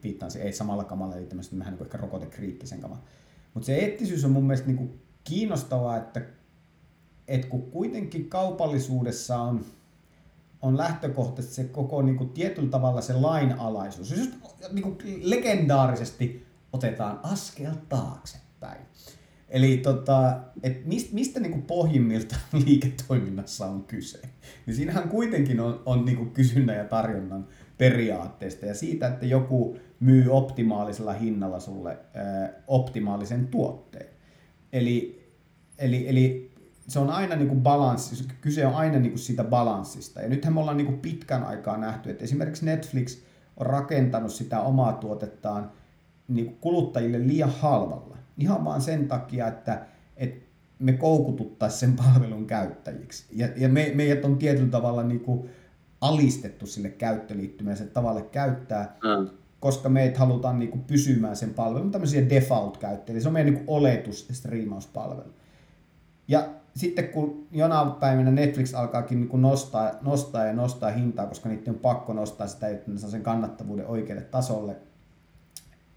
viittaan 0.03 0.31
se 0.31 0.43
ei 0.43 0.53
samalla 0.53 0.85
kamalla, 0.85 1.17
eli 1.17 1.27
tämmöistä 1.27 1.59
vähän 1.59 1.75
niin 1.75 1.85
ehkä 1.85 1.99
rokotekriittisen 1.99 2.81
kamalla. 2.81 3.03
Mutta 3.55 3.67
se 3.67 3.77
eettisyys 3.77 4.25
on 4.25 4.31
mun 4.31 4.47
mielestä 4.47 4.67
niinku 4.67 4.95
kiinnostavaa, 5.25 5.97
että 5.97 6.23
et 7.29 7.45
kun 7.45 7.63
kuitenkin 7.63 8.29
kaupallisuudessa 8.29 9.39
on 9.39 9.65
on 10.63 10.77
lähtökohtaisesti 10.77 11.57
se 11.57 11.65
koko 11.65 12.03
niin 12.03 12.17
kuin, 12.17 12.31
tietyllä 12.31 12.71
tavalla 12.71 13.01
se 13.01 13.13
lainalaisuus. 13.13 14.11
Just 14.11 14.31
niin 14.73 14.83
kuin, 14.83 14.99
legendaarisesti 15.23 16.47
otetaan 16.73 17.21
askel 17.23 17.73
taaksepäin. 17.89 18.81
Eli 19.49 19.77
tota, 19.77 20.41
et 20.63 20.87
mistä, 20.87 21.15
mistä 21.15 21.41
niin 21.41 21.53
kuin 21.53 21.63
pohjimmilta 21.63 22.37
liiketoiminnassa 22.67 23.67
on 23.67 23.85
kyse? 23.85 24.21
Niin 24.67 24.77
siinähän 24.77 25.09
kuitenkin 25.09 25.61
on, 25.61 25.83
on 25.87 26.05
niin 26.05 26.17
kuin 26.17 26.31
kysynnän 26.31 26.77
ja 26.77 26.85
tarjonnan 26.85 27.49
periaatteesta 27.79 28.67
ja 28.67 28.75
siitä, 28.75 29.07
että 29.07 29.27
joku 29.27 29.79
myy 30.01 30.31
optimaalisella 30.31 31.13
hinnalla 31.13 31.61
sulle 31.61 31.99
optimaalisen 32.67 33.47
tuotteen. 33.47 34.07
Eli, 34.73 35.29
eli, 35.79 36.09
eli 36.09 36.51
se 36.89 36.99
on 36.99 37.11
aina 37.11 37.37
niin 37.37 37.49
kuin 37.49 37.61
balanssi, 37.61 38.29
kyse 38.41 38.67
on 38.67 38.75
aina 38.75 38.99
niin 38.99 39.13
kuin 39.13 39.19
siitä 39.19 39.45
balanssista. 39.45 40.21
Ja 40.21 40.29
nythän 40.29 40.55
me 40.55 40.61
ollaan 40.61 40.77
niin 40.77 40.87
kuin 40.87 40.99
pitkän 40.99 41.45
aikaa 41.45 41.77
nähty, 41.77 42.11
että 42.11 42.25
esimerkiksi 42.25 42.65
Netflix 42.65 43.19
on 43.57 43.67
rakentanut 43.67 44.33
sitä 44.33 44.61
omaa 44.61 44.93
tuotettaan 44.93 45.73
niin 46.29 46.47
kuin 46.47 46.59
kuluttajille 46.61 47.27
liian 47.27 47.51
halvalla. 47.51 48.19
Ihan 48.39 48.65
vaan 48.65 48.81
sen 48.81 49.09
takia, 49.09 49.49
että, 49.49 49.87
että 50.17 50.49
me 50.79 50.93
koukututtaisiin 50.93 51.81
sen 51.81 51.97
palvelun 51.97 52.47
käyttäjiksi. 52.47 53.25
Ja, 53.33 53.49
ja 53.57 53.69
me, 53.69 53.93
meidät 53.95 54.25
on 54.25 54.39
tietyllä 54.39 54.71
tavalla 54.71 55.03
niin 55.03 55.21
kuin 55.21 55.51
alistettu 56.01 56.67
sille 56.67 56.89
käyttöliittymään, 56.89 57.77
se 57.77 57.87
tavalle 57.87 58.23
käyttää, 58.23 58.97
mm. 59.05 59.29
koska 59.61 59.89
meitä 59.89 60.19
halutaan 60.19 60.59
niin 60.59 60.71
kuin 60.71 60.85
pysymään 60.85 61.37
sen 61.37 61.55
palvelun 61.55 61.91
tämmöisiä 61.91 62.29
default-käyttäjiä. 62.31 63.21
Se 63.21 63.29
on 63.29 63.33
meidän 63.33 63.53
niin 63.53 63.65
kuin 63.65 63.77
oletus 63.77 64.29
striimauspalvelu. 64.33 65.33
Ja 66.29 66.49
sitten 66.77 67.09
kun 67.09 67.47
jonain 67.53 67.93
päivänä 67.93 68.31
Netflix 68.31 68.75
alkaakin 68.75 69.21
niin 69.21 69.29
kuin 69.29 69.43
nostaa, 69.43 69.93
nostaa 70.01 70.45
ja 70.45 70.53
nostaa 70.53 70.91
hintaa, 70.91 71.27
koska 71.27 71.49
niiden 71.49 71.75
on 71.75 71.81
pakko 71.81 72.13
nostaa 72.13 72.47
sitä, 72.47 72.69
että 72.69 72.91
ne 72.91 72.99
saa 72.99 73.11
sen 73.11 73.23
kannattavuuden 73.23 73.87
oikealle 73.87 74.23
tasolle, 74.23 74.77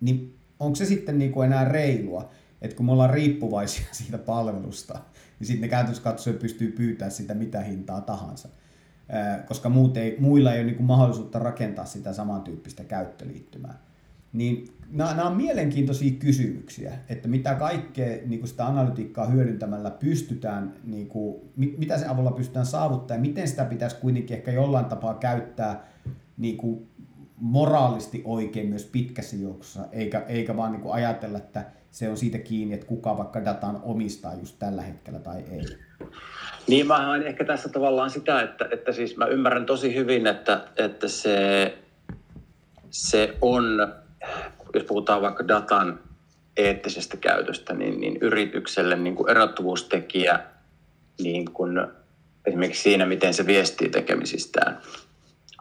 niin 0.02 0.36
onko 0.60 0.76
se 0.76 0.86
sitten 0.86 1.20
niin 1.20 1.32
kuin 1.32 1.46
enää 1.46 1.66
reilua, 1.66 2.30
että 2.62 2.78
kun 2.78 2.86
me 2.86 2.92
ollaan 2.92 3.10
riippuvaisia 3.10 3.86
siitä 4.04 4.18
palvelusta, 4.18 5.00
niin 5.40 5.48
sitten 5.48 5.62
ne 5.62 5.68
käytännössä 5.68 6.04
katsoen 6.04 6.38
pystyy 6.38 6.72
pyytämään 6.72 7.12
sitä 7.12 7.34
mitä 7.34 7.60
hintaa 7.60 8.02
tahansa. 8.02 8.50
Koska 9.48 9.70
muut 9.70 9.98
ei, 9.98 10.16
muilla 10.20 10.54
ei 10.54 10.64
ole 10.64 10.72
niin 10.72 10.84
mahdollisuutta 10.84 11.40
rakentaa 11.40 11.86
sitä 11.86 12.14
samantyyppistä 12.14 12.84
käyttöliittymää. 12.84 13.78
Niin 14.34 14.68
nämä, 14.92 15.14
nämä 15.14 15.30
on 15.30 15.38
mielenkiintoisia 15.38 16.12
kysymyksiä, 16.12 16.94
että 17.10 17.28
mitä 17.28 17.56
kaikkea 17.56 18.18
niin 18.26 18.48
sitä 18.48 18.66
analytiikkaa 18.66 19.26
hyödyntämällä 19.26 19.92
pystytään, 19.92 20.74
niin 20.84 21.08
kuin, 21.08 21.36
mitä 21.56 21.98
sen 21.98 22.10
avulla 22.10 22.32
pystytään 22.32 22.66
saavuttamaan 22.66 23.26
ja 23.26 23.30
miten 23.30 23.48
sitä 23.48 23.66
pitäisi 23.66 23.96
kuitenkin 23.96 24.38
ehkä 24.38 24.52
jollain 24.52 24.86
tapaa 24.86 25.14
käyttää 25.14 25.88
niin 26.38 26.58
kuin 26.58 26.88
moraalisti 27.38 28.22
oikein 28.26 28.70
myös 28.70 28.86
pitkässä 28.86 29.36
juoksussa, 29.36 29.88
eikä, 29.92 30.26
eikä 30.28 30.58
vaan 30.58 30.72
niin 30.72 30.82
kuin 30.82 30.94
ajatella, 30.94 31.38
että 31.38 31.66
se 31.92 32.10
on 32.10 32.18
siitä 32.18 32.38
kiinni, 32.38 32.74
että 32.74 32.88
kuka 32.88 33.18
vaikka 33.18 33.46
datan 33.46 33.80
omistaa 33.84 34.36
just 34.36 34.60
tällä 34.60 34.82
hetkellä 34.82 35.20
tai 35.20 35.44
ei. 35.52 35.66
Niin 36.68 36.88
mä 36.88 36.98
haen 36.98 37.24
ehkä 37.24 37.46
tässä 37.46 37.70
tavallaan 37.70 38.10
sitä, 38.10 38.42
että, 38.42 38.68
että 38.72 38.92
siis 38.92 39.18
mä 39.18 39.26
ymmärrän 39.26 39.66
tosi 39.66 39.96
hyvin, 39.96 40.28
että, 40.28 40.68
että 40.78 41.08
se, 41.08 41.78
se 42.90 43.38
on 43.42 43.94
jos 44.74 44.84
puhutaan 44.84 45.22
vaikka 45.22 45.48
datan 45.48 46.00
eettisestä 46.58 47.18
käytöstä, 47.18 47.74
niin, 47.74 48.02
niin 48.02 48.18
yritykselle 48.22 48.96
niin 48.96 49.16
kuin 49.16 49.30
erottuvuustekijä 49.30 50.40
niin 51.20 51.52
kuin 51.52 51.88
esimerkiksi 52.46 52.82
siinä, 52.82 53.06
miten 53.06 53.34
se 53.34 53.46
viestii 53.46 53.90
tekemisistään 53.90 54.80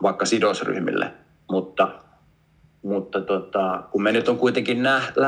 vaikka 0.02 0.26
sidosryhmille. 0.26 1.12
Mutta, 1.50 1.88
mutta 2.82 3.20
tota, 3.20 3.82
kun 3.92 4.02
me 4.02 4.12
nyt 4.12 4.28
on 4.28 4.38
kuitenkin 4.38 4.82
nähty, 4.82 5.20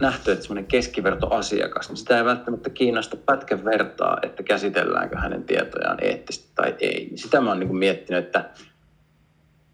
nähty, 0.00 0.32
että 0.32 0.44
semmoinen 0.44 0.66
keskivertoasiakas, 0.66 1.88
niin 1.88 1.96
sitä 1.96 2.18
ei 2.18 2.24
välttämättä 2.24 2.70
kiinnosta 2.70 3.16
pätkän 3.16 3.64
vertaa, 3.64 4.18
että 4.22 4.42
käsitelläänkö 4.42 5.18
hänen 5.18 5.44
tietojaan 5.44 5.98
eettisesti 6.00 6.48
tai 6.54 6.74
ei. 6.80 7.06
Niin 7.06 7.18
sitä 7.18 7.40
mä 7.40 7.50
oon 7.50 7.60
niin 7.60 7.68
kuin 7.68 7.78
miettinyt, 7.78 8.24
että, 8.24 8.50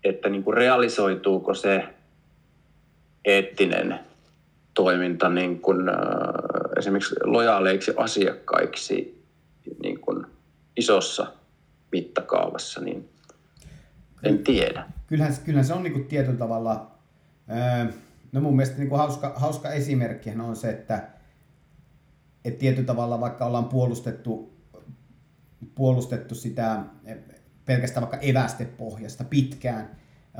että 0.05 0.29
niin 0.29 0.43
kuin 0.43 0.57
realisoituuko 0.57 1.55
se 1.55 1.85
eettinen 3.25 4.01
toiminta 4.75 5.29
niin 5.29 5.61
kuin, 5.61 5.89
äh, 5.89 5.97
esimerkiksi 6.79 7.15
lojaaleiksi 7.25 7.93
asiakkaiksi 7.97 9.25
niin 9.83 10.01
kuin 10.01 10.27
isossa 10.77 11.27
mittakaavassa, 11.93 12.81
niin 12.81 13.09
en 14.23 14.39
tiedä. 14.39 14.87
Kyllähän, 15.07 15.35
kyllähän 15.45 15.65
se 15.65 15.75
on 15.75 15.83
niin 15.83 15.93
kuin 15.93 16.05
tietyllä 16.05 16.39
tavalla, 16.39 16.92
no 18.33 18.41
mun 18.41 18.57
mielestä 18.57 18.79
niin 18.79 18.89
kuin 18.89 18.99
hauska, 18.99 19.33
hauska 19.37 19.71
esimerkki 19.71 20.31
on 20.31 20.57
se, 20.57 20.71
että, 20.71 21.09
että 22.45 22.59
tietyllä 22.61 22.87
tavalla 22.87 23.21
vaikka 23.21 23.47
ollaan 23.47 23.65
puolustettu, 23.65 24.53
puolustettu 25.75 26.35
sitä 26.35 26.83
pelkästään 27.65 28.03
vaikka 28.03 28.27
evästepohjasta 28.27 29.25
pitkään, 29.25 29.91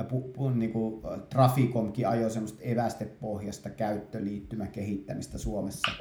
pu, 0.09 0.21
pu, 0.21 0.49
niin 0.49 0.71
kuin 0.71 1.01
Traficomkin 1.29 2.07
ajoi 2.07 2.31
semmoista 2.31 2.63
evästepohjasta 2.63 3.69
käyttöliittymä 3.69 4.67
kehittämistä 4.67 5.37
Suomessa. 5.37 5.91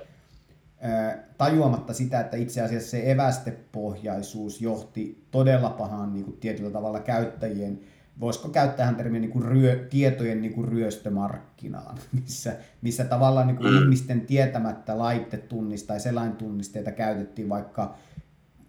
tajuamatta 1.38 1.94
sitä, 1.94 2.20
että 2.20 2.36
itse 2.36 2.60
asiassa 2.60 2.90
se 2.90 3.10
evästepohjaisuus 3.10 4.60
johti 4.60 5.26
todella 5.30 5.70
pahaan 5.70 6.12
niin 6.12 6.24
kuin 6.24 6.36
tietyllä 6.36 6.70
tavalla 6.70 7.00
käyttäjien, 7.00 7.80
voisiko 8.22 8.48
käyttää 8.48 8.94
termiä 8.94 9.20
niin 9.20 9.30
kuin 9.30 9.44
ryö, 9.44 9.86
tietojen 9.90 10.42
niin 10.42 10.54
kuin 10.54 10.68
ryöstömarkkinaan, 10.68 11.98
missä, 12.22 12.56
missä 12.82 13.04
tavallaan 13.04 13.46
niin 13.46 13.56
kuin 13.56 13.74
mm. 13.74 13.82
ihmisten 13.82 14.20
tietämättä 14.20 14.98
laitetunnista 14.98 15.88
tai 15.88 16.00
selaintunnisteita 16.00 16.92
käytettiin 16.92 17.48
vaikka 17.48 17.94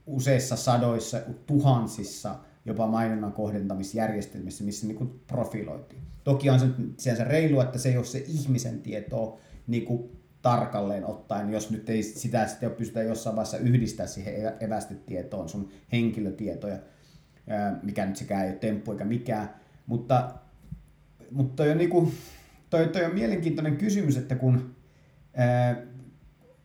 useissa 0.05 0.55
sadoissa, 0.55 1.19
tuhansissa 1.45 2.35
jopa 2.65 2.87
mainonnan 2.87 3.33
kohdentamisjärjestelmissä, 3.33 4.63
missä 4.63 4.87
niin 4.87 5.21
profiloitiin. 5.27 6.01
Toki 6.23 6.49
on 6.49 6.59
se 6.59 6.65
sinänsä 6.97 7.23
reilu, 7.23 7.61
että 7.61 7.79
se 7.79 7.89
ei 7.89 7.97
ole 7.97 8.05
se 8.05 8.23
ihmisen 8.27 8.81
tieto 8.81 9.39
niin 9.67 9.85
kuin 9.85 10.11
tarkalleen 10.41 11.05
ottaen, 11.05 11.49
jos 11.49 11.71
nyt 11.71 11.89
ei 11.89 12.03
sitä 12.03 12.47
sitten 12.47 12.71
pystytä 12.71 13.03
jossain 13.03 13.35
vaiheessa 13.35 13.57
yhdistää 13.57 14.07
siihen 14.07 14.53
evästetietoon 14.59 15.49
sun 15.49 15.69
henkilötietoja, 15.91 16.77
mikä 17.83 18.05
nyt 18.05 18.15
sekään 18.15 18.43
ei 18.43 18.49
ole 18.49 18.57
temppu 18.57 18.91
eikä 18.91 19.05
mikään, 19.05 19.49
mutta, 19.87 20.31
mutta 21.31 21.63
toi 21.63 21.71
on, 21.71 21.77
niinku, 21.77 22.11
toi, 22.69 22.87
toi 22.87 23.05
on 23.05 23.13
mielenkiintoinen 23.13 23.77
kysymys, 23.77 24.17
että 24.17 24.35
kun 24.35 24.75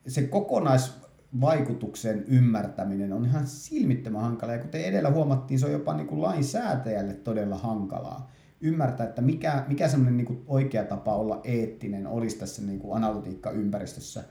se 0.06 0.22
kokonaisvaikutuksen 0.22 2.24
ymmärtäminen 2.28 3.12
on 3.12 3.24
ihan 3.24 3.46
silmittömän 3.46 4.22
hankala, 4.22 4.52
ja 4.52 4.58
kuten 4.58 4.84
edellä 4.84 5.10
huomattiin, 5.10 5.60
se 5.60 5.66
on 5.66 5.72
jopa 5.72 5.96
niin 5.96 6.06
kuin 6.06 6.22
lainsäätäjälle 6.22 7.14
todella 7.14 7.58
hankalaa 7.58 8.30
ymmärtää, 8.60 9.06
että 9.06 9.22
mikä, 9.22 9.64
mikä 9.68 9.88
semmoinen 9.88 10.16
niin 10.16 10.44
oikea 10.46 10.84
tapa 10.84 11.14
olla 11.14 11.40
eettinen 11.44 12.06
olisi 12.06 12.38
tässä 12.38 12.62
niin 12.62 12.78
kuin 12.78 12.96
analytiikkaympäristössä, 12.96 14.24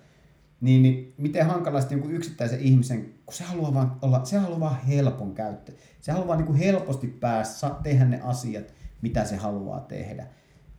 niin, 0.61 0.83
niin 0.83 1.13
miten 1.17 1.45
hankalasti 1.45 1.93
jonkun 1.93 2.11
yksittäisen 2.11 2.59
ihmisen, 2.59 3.13
kun 3.25 3.33
se 3.33 3.43
haluaa 3.43 3.73
vaan, 3.73 3.97
olla, 4.01 4.25
se 4.25 4.37
haluaa 4.37 4.59
vaan 4.59 4.81
helpon 4.81 5.33
käyttö. 5.33 5.71
Se 6.01 6.11
haluaa 6.11 6.35
niin 6.35 6.45
kuin 6.45 6.57
helposti 6.57 7.07
päästä 7.07 7.71
tehdä 7.83 8.05
ne 8.05 8.21
asiat, 8.23 8.73
mitä 9.01 9.25
se 9.25 9.35
haluaa 9.35 9.79
tehdä. 9.79 10.27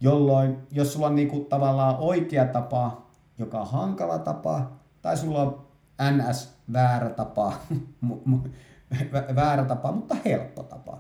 Jolloin, 0.01 0.57
jos 0.71 0.93
sulla 0.93 1.07
on 1.07 1.17
niin 1.17 1.29
kuin 1.29 1.47
tavallaan 1.47 1.97
oikea 1.99 2.45
tapa, 2.45 3.07
joka 3.39 3.61
on 3.61 3.71
hankala 3.71 4.19
tapa, 4.19 4.73
tai 5.03 5.17
sulla 5.17 5.43
on 5.43 5.67
NS 6.13 6.55
väärä 6.73 7.11
tapa, 7.11 7.53
väärä 9.35 9.65
tapa, 9.65 9.93
mutta 9.93 10.17
helppo 10.25 10.63
tapa, 10.63 10.99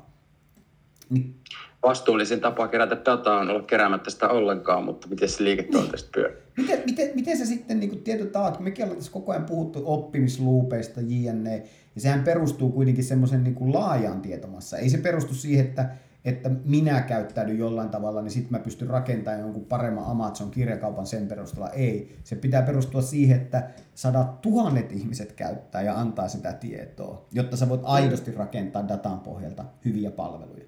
niin 1.10 1.40
vastuullisin 1.82 2.40
tapa 2.40 2.68
kerätä 2.68 2.96
dataa 3.04 3.40
on 3.40 3.50
olla 3.50 3.62
keräämättä 3.62 4.10
sitä 4.10 4.28
ollenkaan, 4.28 4.84
mutta 4.84 5.08
miten 5.08 5.28
se 5.28 5.44
liiketoimintaisesti 5.44 6.10
pyörii? 6.14 6.36
Miten, 6.56 6.82
miten, 6.86 7.10
miten 7.14 7.36
se 7.36 7.46
sitten 7.46 7.80
niin 7.80 8.02
tietyt 8.02 8.32
tavat, 8.32 8.56
kun 8.56 8.64
mekin 8.64 8.84
ollaan 8.84 8.98
tässä 8.98 9.12
koko 9.12 9.32
ajan 9.32 9.44
puhuttu 9.44 9.82
oppimisluupeista, 9.84 11.00
JNE, 11.00 11.62
ja 11.94 12.00
sehän 12.00 12.22
perustuu 12.22 12.72
kuitenkin 12.72 13.04
semmoisen 13.04 13.44
niin 13.44 13.72
laajaan 13.72 14.20
tietomassa. 14.20 14.78
Ei 14.78 14.90
se 14.90 14.98
perustu 14.98 15.34
siihen, 15.34 15.66
että, 15.66 15.90
että 16.24 16.50
minä 16.64 17.00
käyttäydyn 17.00 17.58
jollain 17.58 17.88
tavalla, 17.88 18.22
niin 18.22 18.30
sitten 18.30 18.52
mä 18.52 18.64
pystyn 18.64 18.88
rakentamaan 18.88 19.40
jonkun 19.40 19.64
paremman 19.64 20.04
Amazon-kirjakaupan 20.04 21.06
sen 21.06 21.28
perusteella. 21.28 21.70
Ei. 21.70 22.16
Se 22.24 22.36
pitää 22.36 22.62
perustua 22.62 23.02
siihen, 23.02 23.40
että 23.40 23.70
sadat 23.94 24.40
tuhannet 24.40 24.92
ihmiset 24.92 25.32
käyttää 25.32 25.82
ja 25.82 26.00
antaa 26.00 26.28
sitä 26.28 26.52
tietoa, 26.52 27.26
jotta 27.32 27.56
sä 27.56 27.68
voit 27.68 27.80
aidosti 27.84 28.32
rakentaa 28.32 28.88
datan 28.88 29.20
pohjalta 29.20 29.64
hyviä 29.84 30.10
palveluja. 30.10 30.64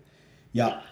Ja, 0.54 0.82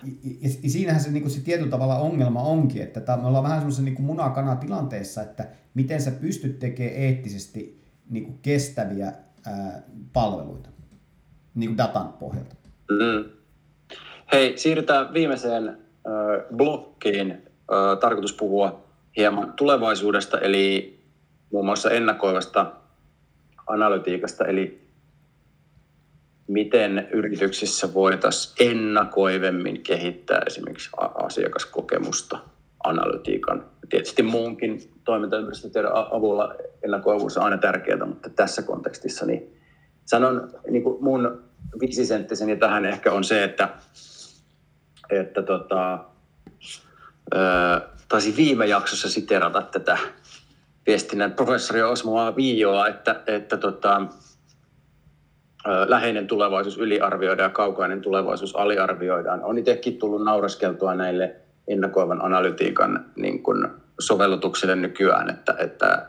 ja, 0.43 0.51
ja 0.63 0.71
siinähän 0.71 1.01
se, 1.01 1.11
niin 1.11 1.31
se 1.31 1.41
tietyllä 1.41 1.71
tavalla 1.71 1.99
ongelma 1.99 2.43
onkin, 2.43 2.83
että 2.83 3.01
tämä, 3.01 3.19
me 3.19 3.27
ollaan 3.29 3.45
vähän 3.45 3.59
semmoisessa 3.59 3.83
niin 3.83 4.03
munakana 4.03 4.57
tilanteessa, 4.57 5.23
että 5.23 5.49
miten 5.75 6.03
sä 6.03 6.11
pystyt 6.11 6.59
tekemään 6.59 6.97
eettisesti 6.97 7.83
niin 8.11 8.25
kuin 8.25 8.39
kestäviä 8.43 9.13
ää, 9.47 9.83
palveluita 10.13 10.69
niin 11.55 11.71
kuin 11.71 11.79
datan 11.79 12.13
pohjalta. 12.13 12.57
Mm. 12.91 13.31
Hei, 14.33 14.59
siirrytään 14.59 15.15
viimeiseen 15.15 15.69
äh, 15.69 15.77
blokkiin. 16.57 17.31
Äh, 17.31 17.99
tarkoitus 18.01 18.33
puhua 18.33 18.85
hieman 19.17 19.53
tulevaisuudesta, 19.53 20.39
eli 20.41 20.99
muun 21.53 21.65
muassa 21.65 21.91
ennakoivasta 21.91 22.73
analytiikasta, 23.67 24.45
eli 24.45 24.88
miten 26.49 27.09
yrityksissä 27.13 27.95
voitaisiin 27.95 28.71
ennakoivemmin 28.71 29.83
kehittää 29.83 30.43
esimerkiksi 30.47 30.91
asiakaskokemusta 31.25 32.39
analytiikan. 32.85 33.65
Tietysti 33.89 34.23
muunkin 34.23 34.91
toimintaympäristötiedon 35.05 35.93
avulla 35.95 36.55
ennakoivuus 36.83 37.37
on 37.37 37.45
aina 37.45 37.59
tärkeää, 37.59 38.07
mutta 38.07 38.31
tässä 38.31 38.63
kontekstissa 38.63 39.27
niin 39.27 39.59
sanon 40.05 40.51
niin 40.71 40.83
kuin 40.83 41.05
mun 41.05 41.43
viisisenttiseni 41.81 42.57
tähän 42.57 42.85
ehkä 42.85 43.13
on 43.13 43.25
se, 43.25 43.45
että, 43.45 43.69
että 45.11 45.43
tota, 45.43 46.05
taisin 48.09 48.37
viime 48.37 48.67
jaksossa 48.67 49.09
siterata 49.09 49.63
tätä 49.63 49.99
viestinnän 50.87 51.33
professori 51.33 51.83
Osmoa 51.83 52.37
Viioa, 52.37 52.89
että, 52.89 53.23
että 53.27 53.57
tota, 53.57 54.07
läheinen 55.87 56.27
tulevaisuus 56.27 56.79
yliarvioidaan 56.79 57.51
ja 57.51 57.55
kaukainen 57.55 58.01
tulevaisuus 58.01 58.57
aliarvioidaan. 58.57 59.45
On 59.45 59.59
itsekin 59.59 59.99
tullut 59.99 60.25
naureskeltua 60.25 60.95
näille 60.95 61.37
ennakoivan 61.69 62.25
analytiikan 62.25 63.05
niin 63.17 63.43
kuin 63.43 63.69
sovellutuksille 64.01 64.77
nykyään, 64.77 65.31
että, 65.31 65.55
että 65.59 66.07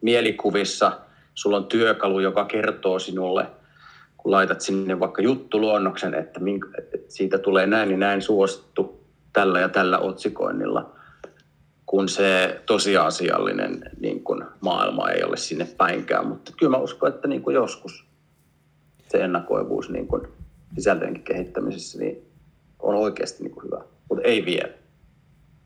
mielikuvissa 0.00 0.92
sulla 1.34 1.56
on 1.56 1.66
työkalu, 1.66 2.20
joka 2.20 2.44
kertoo 2.44 2.98
sinulle, 2.98 3.46
kun 4.16 4.32
laitat 4.32 4.60
sinne 4.60 5.00
vaikka 5.00 5.22
juttuluonnoksen, 5.22 6.14
että, 6.14 6.40
että 6.78 6.96
siitä 7.08 7.38
tulee 7.38 7.66
näin 7.66 7.90
ja 7.90 7.96
näin 7.96 8.22
suosittu 8.22 9.06
tällä 9.32 9.60
ja 9.60 9.68
tällä 9.68 9.98
otsikoinnilla, 9.98 10.95
kun 11.86 12.08
se 12.08 12.62
tosiasiallinen 12.66 13.90
niin 14.00 14.24
kuin, 14.24 14.44
maailma 14.60 15.10
ei 15.10 15.24
ole 15.24 15.36
sinne 15.36 15.64
päinkään. 15.76 16.26
Mutta 16.26 16.52
kyllä 16.58 16.76
mä 16.76 16.82
uskon, 16.82 17.08
että 17.08 17.28
niin 17.28 17.42
kuin 17.42 17.54
joskus 17.54 18.06
se 19.08 19.18
ennakoivuus 19.18 19.90
niin 19.90 20.08
kuin 20.08 20.22
sisältöjenkin 20.74 21.24
kehittämisessä 21.24 21.98
niin 21.98 22.32
on 22.78 22.94
oikeasti 22.94 23.42
niin 23.42 23.52
kuin 23.52 23.64
hyvä, 23.64 23.84
mutta 24.08 24.24
ei 24.24 24.44
vielä. 24.44 24.72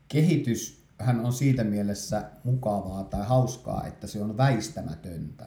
Kehitys 0.07 0.81
hän 1.01 1.25
on 1.25 1.33
siitä 1.33 1.63
mielessä 1.63 2.23
mukavaa 2.43 3.03
tai 3.03 3.25
hauskaa, 3.25 3.87
että 3.87 4.07
se 4.07 4.21
on 4.21 4.37
väistämätöntä. 4.37 5.45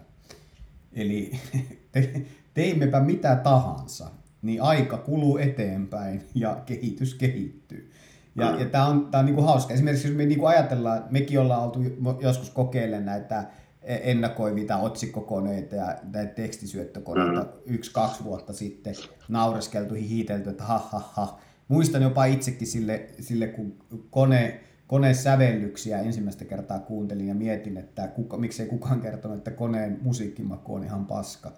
Eli 0.92 1.30
te, 1.92 2.26
teimmepä 2.54 3.00
mitä 3.00 3.36
tahansa, 3.36 4.10
niin 4.42 4.62
aika 4.62 4.96
kuluu 4.96 5.38
eteenpäin 5.38 6.24
ja 6.34 6.62
kehitys 6.66 7.14
kehittyy. 7.14 7.92
Ja, 8.36 8.52
mm. 8.52 8.58
ja 8.58 8.66
tämä 8.66 8.86
on, 8.86 9.08
tää 9.10 9.18
on 9.18 9.26
niinku 9.26 9.42
hauska. 9.42 9.74
Esimerkiksi 9.74 10.08
jos 10.08 10.16
me 10.16 10.26
niinku 10.26 10.46
ajatellaan, 10.46 11.04
mekin 11.10 11.40
ollaan 11.40 11.62
oltu 11.62 11.80
joskus 12.20 12.50
kokeilemaan 12.50 13.06
näitä 13.06 13.44
ennakoivia 13.84 14.76
otsikkokoneita 14.76 15.76
ja 15.76 15.96
näitä 16.12 16.34
tekstisyöttökoneita 16.34 17.42
mm. 17.42 17.74
yksi-kaksi 17.74 18.24
vuotta 18.24 18.52
sitten 18.52 18.94
naureskeltu, 19.28 19.94
hiitelty, 19.94 20.50
että 20.50 20.64
ha, 20.64 20.78
ha, 20.78 21.10
ha. 21.12 21.38
Muistan 21.68 22.02
jopa 22.02 22.24
itsekin 22.24 22.68
sille, 22.68 23.06
sille 23.20 23.46
kun 23.46 23.76
kone, 24.10 24.60
konesävellyksiä 24.86 26.00
ensimmäistä 26.00 26.44
kertaa 26.44 26.78
kuuntelin 26.78 27.28
ja 27.28 27.34
mietin, 27.34 27.76
että 27.76 28.08
kuka, 28.08 28.36
miksei 28.36 28.66
kukaan 28.66 29.00
kertonut, 29.00 29.38
että 29.38 29.50
koneen 29.50 29.98
musiikkimaku 30.02 30.74
on 30.74 30.84
ihan 30.84 31.06
paska. 31.06 31.52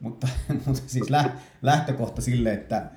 Mutta, 0.00 0.28
mutta 0.66 0.82
siis 0.86 1.10
lähtökohta 1.62 2.22
sille, 2.22 2.52
että 2.52 2.90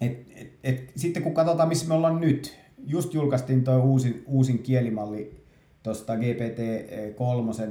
et, 0.00 0.26
et, 0.34 0.58
et, 0.64 0.92
sitten 0.96 1.22
kun 1.22 1.34
katsotaan, 1.34 1.68
missä 1.68 1.88
me 1.88 1.94
ollaan 1.94 2.20
nyt, 2.20 2.58
just 2.86 3.14
julkaistiin 3.14 3.64
tuo 3.64 3.78
uusin, 3.78 4.24
uusin 4.26 4.58
kielimalli 4.58 5.44
tuosta 5.82 6.14
GPT-3, 6.14 7.70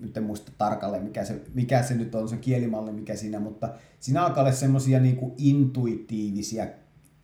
nyt 0.00 0.16
en 0.16 0.22
muista 0.22 0.52
tarkalleen 0.58 1.04
mikä 1.04 1.24
se, 1.24 1.40
mikä 1.54 1.82
se 1.82 1.94
nyt 1.94 2.14
on 2.14 2.28
se 2.28 2.36
kielimalli, 2.36 2.92
mikä 2.92 3.16
siinä, 3.16 3.40
mutta 3.40 3.74
siinä 4.00 4.24
alkaa 4.24 4.42
olla 4.42 4.52
semmoisia 4.52 5.00
niin 5.00 5.32
intuitiivisia 5.38 6.66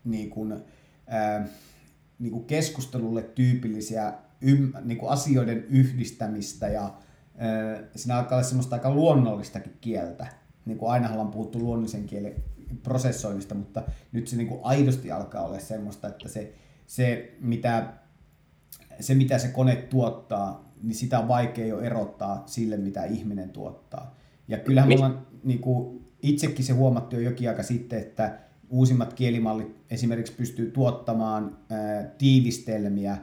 niin 0.04 0.30
kuin, 0.30 0.54
ää, 1.06 1.48
niin 2.18 2.32
kuin 2.32 2.44
keskustelulle 2.44 3.22
tyypillisiä 3.22 4.12
ym, 4.42 4.72
niin 4.84 4.98
kuin 4.98 5.10
asioiden 5.10 5.64
yhdistämistä 5.64 6.68
ja 6.68 6.94
ää, 7.36 7.82
siinä 7.96 8.16
alkaa 8.16 8.38
olla 8.38 8.48
semmoista 8.48 8.76
aika 8.76 8.94
luonnollistakin 8.94 9.76
kieltä. 9.80 10.26
Niin 10.64 10.78
kuin 10.78 10.90
aina 10.90 11.10
ollaan 11.10 11.30
puhuttu 11.30 11.58
luonnollisen 11.58 12.04
kielen 12.04 12.34
prosessoinnista, 12.82 13.54
mutta 13.54 13.82
nyt 14.12 14.28
se 14.28 14.36
niin 14.36 14.48
kuin 14.48 14.60
aidosti 14.62 15.12
alkaa 15.12 15.42
olla 15.42 15.58
semmoista, 15.58 16.08
että 16.08 16.28
se, 16.28 16.54
se 16.86 17.36
mitä 17.40 17.92
se, 19.00 19.14
mitä 19.14 19.38
se 19.38 19.48
kone 19.48 19.76
tuottaa, 19.76 20.72
niin 20.82 20.94
sitä 20.94 21.18
on 21.18 21.28
vaikea 21.28 21.66
jo 21.66 21.80
erottaa 21.80 22.42
sille, 22.46 22.76
mitä 22.76 23.04
ihminen 23.04 23.50
tuottaa. 23.50 24.14
Ja 24.48 24.58
kyllähän 24.58 24.88
me 24.88 24.94
ollaan 24.94 25.26
niin 25.44 25.58
kuin, 25.60 26.06
itsekin 26.22 26.64
se 26.64 26.72
huomattu 26.72 27.16
jo 27.16 27.22
jokin 27.22 27.48
aika 27.48 27.62
sitten, 27.62 27.98
että 27.98 28.38
uusimmat 28.70 29.14
kielimallit 29.14 29.76
esimerkiksi 29.90 30.32
pystyy 30.32 30.70
tuottamaan 30.70 31.58
ää, 31.70 32.02
tiivistelmiä 32.18 33.18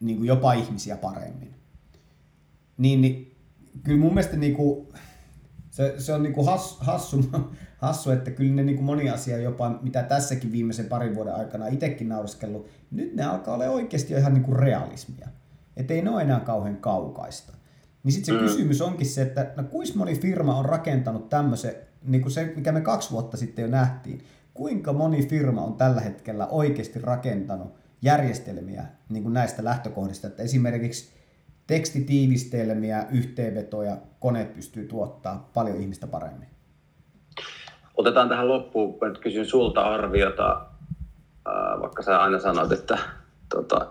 niin 0.00 0.16
kuin 0.16 0.26
jopa 0.26 0.52
ihmisiä 0.52 0.96
paremmin. 0.96 1.54
Niin, 2.78 3.00
niin 3.00 3.36
kyllä 3.82 3.98
mun 3.98 4.14
mielestä 4.14 4.36
niin 4.36 4.54
kuin, 4.54 4.88
se, 5.70 5.94
se 5.98 6.12
on 6.12 6.22
niin 6.22 6.32
kuin 6.32 6.46
has, 6.46 6.78
hassu, 6.80 7.24
hassu, 7.78 8.10
että 8.10 8.30
kyllä 8.30 8.54
ne 8.54 8.62
niin 8.62 8.76
kuin 8.76 8.86
moni 8.86 9.10
asia 9.10 9.38
jopa, 9.38 9.78
mitä 9.82 10.02
tässäkin 10.02 10.52
viimeisen 10.52 10.86
parin 10.86 11.14
vuoden 11.14 11.34
aikana 11.34 11.66
itsekin 11.66 12.08
nauriskellut, 12.08 12.68
nyt 12.90 13.14
ne 13.14 13.24
alkaa 13.24 13.54
olla 13.54 13.64
oikeasti 13.64 14.14
ihan 14.14 14.34
niin 14.34 14.44
kuin 14.44 14.56
realismia. 14.56 15.28
Että 15.76 15.94
ei 15.94 16.02
ne 16.02 16.10
ole 16.10 16.22
enää 16.22 16.40
kauhean 16.40 16.76
kaukaista. 16.76 17.52
Niin 18.02 18.12
sitten 18.12 18.34
se 18.34 18.40
mm. 18.40 18.46
kysymys 18.46 18.80
onkin 18.80 19.06
se, 19.06 19.22
että 19.22 19.52
no 19.56 19.62
kuinka 19.62 19.98
moni 19.98 20.14
firma 20.14 20.56
on 20.56 20.64
rakentanut 20.64 21.28
tämmöisen, 21.28 21.74
niin 22.04 22.22
kuin 22.22 22.32
se, 22.32 22.52
mikä 22.56 22.72
me 22.72 22.80
kaksi 22.80 23.10
vuotta 23.10 23.36
sitten 23.36 23.62
jo 23.62 23.68
nähtiin, 23.68 24.24
kuinka 24.54 24.92
moni 24.92 25.26
firma 25.26 25.62
on 25.62 25.74
tällä 25.74 26.00
hetkellä 26.00 26.46
oikeasti 26.46 26.98
rakentanut 26.98 27.74
järjestelmiä 28.02 28.84
niin 29.08 29.22
kuin 29.22 29.32
näistä 29.32 29.64
lähtökohdista, 29.64 30.26
että 30.26 30.42
esimerkiksi 30.42 31.10
tekstitiivistelmiä, 31.66 33.06
yhteenvetoja 33.10 33.96
koneet 34.20 34.54
pystyy 34.54 34.84
tuottaa 34.84 35.50
paljon 35.54 35.80
ihmistä 35.80 36.06
paremmin. 36.06 36.57
Otetaan 37.98 38.28
tähän 38.28 38.48
loppuun, 38.48 38.98
kun 38.98 39.08
nyt 39.08 39.18
kysyn 39.18 39.46
sulta 39.46 39.80
arviota, 39.80 40.60
vaikka 41.80 42.02
sä 42.02 42.22
aina 42.22 42.38
sanot, 42.38 42.72
että 42.72 42.98
tota, 43.48 43.86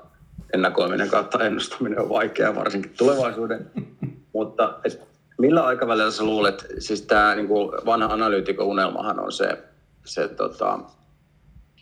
ennakoiminen 0.54 1.10
kautta 1.10 1.46
ennustaminen 1.46 2.00
on 2.00 2.10
vaikeaa, 2.10 2.56
varsinkin 2.56 2.94
tulevaisuuden. 2.98 3.72
Mutta 4.34 4.80
et, 4.84 5.08
millä 5.38 5.66
aikavälillä 5.66 6.12
sä 6.12 6.24
luulet, 6.24 6.68
siis 6.80 7.02
tämä 7.02 7.36
niin 7.36 7.50
vanha 7.86 8.14
analyytikon 8.14 8.68
unelmahan 8.68 9.20
on 9.20 9.32
se, 9.32 9.64
se 10.06 10.28
tota, 10.28 10.80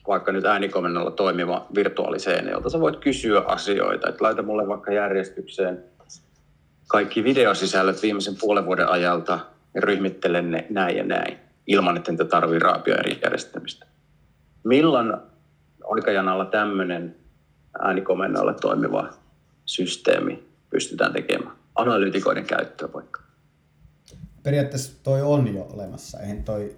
vaikka 0.08 0.32
nyt 0.32 0.46
äänikomennolla 0.46 1.12
toimiva 1.12 1.66
virtuaaliseen, 1.76 2.50
jolta 2.50 2.70
sä 2.70 2.80
voit 2.80 2.98
kysyä 2.98 3.40
asioita, 3.40 4.10
että 4.10 4.24
laita 4.24 4.42
mulle 4.42 4.68
vaikka 4.68 4.94
järjestykseen 4.94 5.84
kaikki 6.88 7.24
videosisällöt 7.24 8.02
viimeisen 8.02 8.36
puolen 8.40 8.66
vuoden 8.66 8.90
ajalta 8.90 9.40
ja 9.74 9.82
ryhmittelen 9.82 10.52
ne 10.52 10.68
näin 10.70 10.98
ja 10.98 11.04
näin, 11.04 11.45
ilman 11.68 11.98
että 11.98 12.12
niitä 12.12 12.26
tarvii 12.26 12.60
raapia 12.60 12.96
eri 12.96 13.20
järjestelmistä. 13.24 13.86
Milloin 14.64 15.14
aikajanalla 15.92 16.46
tämmöinen 16.46 17.16
äänikomennolla 17.80 18.54
toimiva 18.54 19.10
systeemi 19.66 20.48
pystytään 20.70 21.14
tekemään? 21.14 21.56
Analytikoiden 21.76 22.46
käyttöä 22.46 22.90
vaikka. 22.94 23.22
Periaatteessa 24.44 25.04
toi 25.04 25.22
on 25.22 25.54
jo 25.54 25.68
olemassa. 25.74 26.20
Eihän 26.20 26.44
toi 26.44 26.76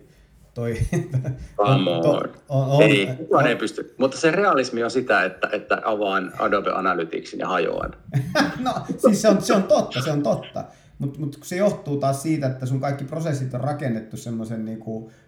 toi... 0.58 0.78
Come 1.58 1.92
on. 1.92 2.30
On, 2.50 2.70
on, 2.70 2.84
ei, 2.84 3.08
kukaan 3.18 3.48
ei 3.48 3.56
pysty. 3.56 3.96
Mutta 3.98 4.18
se 4.18 4.32
realismi 4.32 4.84
on 4.84 4.92
sitä, 4.92 5.24
että, 5.24 5.50
että 5.52 5.82
avaan 5.86 6.34
Adobe 6.40 6.72
Analyticsin 6.72 7.40
ja 7.40 7.48
hajoan. 7.48 7.94
no, 8.66 8.74
siis 8.98 9.22
se 9.22 9.30
on, 9.30 9.42
se 9.42 9.54
on 9.54 9.64
totta, 9.64 10.02
se 10.02 10.12
on 10.12 10.24
totta. 10.24 10.64
Mutta 11.00 11.20
mut 11.20 11.40
se 11.44 11.56
johtuu 11.56 11.98
taas 11.98 12.22
siitä, 12.24 12.48
että 12.48 12.66
sun 12.66 12.80
kaikki 12.80 13.06
prosessit 13.06 13.54
on 13.54 13.62
rakennettu 13.62 14.18
semmoisen 14.18 14.66
niin 14.66 14.80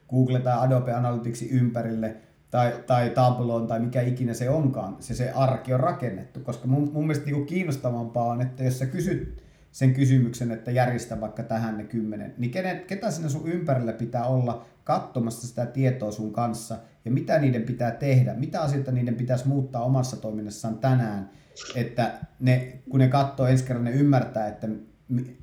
Google 0.09 0.39
tai 0.39 0.57
Adobe 0.57 0.93
Analyticsin 0.93 1.49
ympärille, 1.49 2.15
tai, 2.51 2.73
tai 2.87 3.09
Tableau'n 3.09 3.67
tai 3.67 3.79
mikä 3.79 4.01
ikinä 4.01 4.33
se 4.33 4.49
onkaan, 4.49 4.95
se, 4.99 5.15
se 5.15 5.31
arki 5.31 5.73
on 5.73 5.79
rakennettu. 5.79 6.39
Koska 6.39 6.67
mun, 6.67 6.91
mun 6.93 7.07
mielestä 7.07 7.25
niin 7.25 7.45
kiinnostavampaa 7.45 8.25
on, 8.25 8.41
että 8.41 8.63
jos 8.63 8.79
sä 8.79 8.85
kysyt 8.85 9.43
sen 9.71 9.93
kysymyksen, 9.93 10.51
että 10.51 10.71
järjestä 10.71 11.21
vaikka 11.21 11.43
tähän 11.43 11.77
ne 11.77 11.83
kymmenen, 11.83 12.33
niin 12.37 12.51
kenet, 12.51 12.85
ketä 12.85 13.11
sinne 13.11 13.29
sun 13.29 13.47
ympärillä 13.47 13.93
pitää 13.93 14.25
olla 14.25 14.65
katsomassa 14.83 15.47
sitä 15.47 15.65
tietoa 15.65 16.11
sun 16.11 16.33
kanssa 16.33 16.77
ja 17.05 17.11
mitä 17.11 17.39
niiden 17.39 17.63
pitää 17.63 17.91
tehdä, 17.91 18.33
mitä 18.33 18.61
asioita 18.61 18.91
niiden 18.91 19.15
pitäisi 19.15 19.47
muuttaa 19.47 19.83
omassa 19.83 20.17
toiminnassaan 20.17 20.77
tänään, 20.77 21.29
että 21.75 22.13
ne, 22.39 22.81
kun 22.89 22.99
ne 22.99 23.07
katsoo 23.07 23.47
ensi 23.47 23.63
kerran, 23.63 23.83
ne 23.83 23.91
ymmärtää, 23.91 24.47
että 24.47 24.67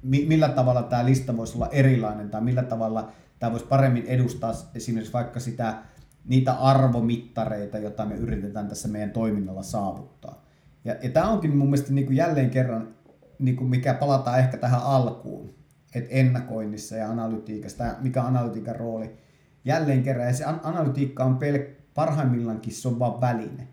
millä 0.02 0.48
tavalla 0.48 0.82
tämä 0.82 1.04
lista 1.04 1.36
voisi 1.36 1.54
olla 1.54 1.68
erilainen 1.68 2.30
tai 2.30 2.40
millä 2.40 2.62
tavalla 2.62 3.12
tämä 3.38 3.52
voisi 3.52 3.66
paremmin 3.66 4.06
edustaa 4.06 4.52
esimerkiksi 4.74 5.12
vaikka 5.12 5.40
sitä, 5.40 5.82
niitä 6.24 6.52
arvomittareita, 6.52 7.78
joita 7.78 8.06
me 8.06 8.14
yritetään 8.14 8.68
tässä 8.68 8.88
meidän 8.88 9.10
toiminnalla 9.10 9.62
saavuttaa. 9.62 10.44
Ja, 10.84 10.96
ja 11.02 11.10
tämä 11.10 11.30
onkin 11.30 11.56
mun 11.56 11.70
mielestä 11.70 11.92
niin 11.92 12.06
kuin 12.06 12.16
jälleen 12.16 12.50
kerran, 12.50 12.94
niin 13.38 13.56
kuin 13.56 13.70
mikä 13.70 13.94
palataan 13.94 14.38
ehkä 14.38 14.56
tähän 14.56 14.82
alkuun, 14.82 15.50
että 15.94 16.10
ennakoinnissa 16.10 16.96
ja 16.96 17.10
analytiikassa, 17.10 17.94
mikä 18.00 18.22
on 18.22 18.28
analytiikan 18.28 18.76
rooli, 18.76 19.16
jälleen 19.64 20.02
kerran, 20.02 20.26
ja 20.26 20.34
se 20.34 20.44
analytiikka 20.44 21.24
on 21.24 21.38
pel- 21.38 21.76
parhaimmillaankin 21.94 22.72
se 22.72 22.88
on 22.88 22.98
vain 22.98 23.20
väline. 23.20 23.68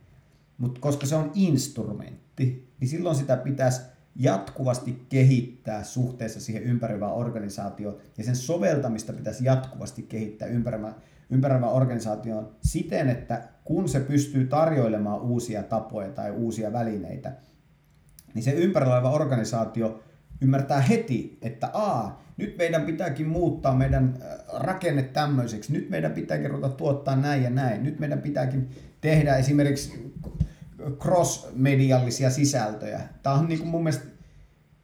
Mutta 0.57 0.81
koska 0.81 1.05
se 1.05 1.15
on 1.15 1.31
instrumentti, 1.35 2.73
niin 2.79 2.89
silloin 2.89 3.15
sitä 3.15 3.37
pitäisi 3.37 3.81
jatkuvasti 4.15 5.05
kehittää 5.09 5.83
suhteessa 5.83 6.39
siihen 6.39 6.63
ympäröivään 6.63 7.13
organisaatioon, 7.13 7.97
ja 8.17 8.23
sen 8.23 8.35
soveltamista 8.35 9.13
pitäisi 9.13 9.45
jatkuvasti 9.45 10.01
kehittää 10.01 10.47
ympäröivään, 10.47 10.95
ympäröivään 11.29 11.73
organisaatioon 11.73 12.55
siten, 12.61 13.09
että 13.09 13.41
kun 13.63 13.89
se 13.89 13.99
pystyy 13.99 14.45
tarjoilemaan 14.45 15.21
uusia 15.21 15.63
tapoja 15.63 16.09
tai 16.09 16.31
uusia 16.31 16.73
välineitä, 16.73 17.33
niin 18.33 18.43
se 18.43 18.51
ympäröivä 18.51 19.09
organisaatio 19.09 20.03
ymmärtää 20.41 20.81
heti, 20.81 21.37
että 21.41 21.69
a, 21.73 22.11
nyt 22.37 22.57
meidän 22.57 22.81
pitääkin 22.81 23.27
muuttaa 23.27 23.75
meidän 23.75 24.13
äh, 24.21 24.61
rakenne 24.61 25.03
tämmöiseksi, 25.03 25.73
nyt 25.73 25.89
meidän 25.89 26.11
pitääkin 26.11 26.49
ruveta 26.49 26.69
tuottaa 26.69 27.15
näin 27.15 27.43
ja 27.43 27.49
näin, 27.49 27.83
nyt 27.83 27.99
meidän 27.99 28.21
pitääkin 28.21 28.69
tehdä 29.01 29.35
esimerkiksi 29.35 30.13
cross-mediallisia 30.99 32.29
sisältöjä. 32.29 33.01
Tämä 33.23 33.35
on 33.35 33.47
niin 33.47 33.59
kuin 33.59 33.69
mun 33.69 33.83
mielestä 33.83 34.05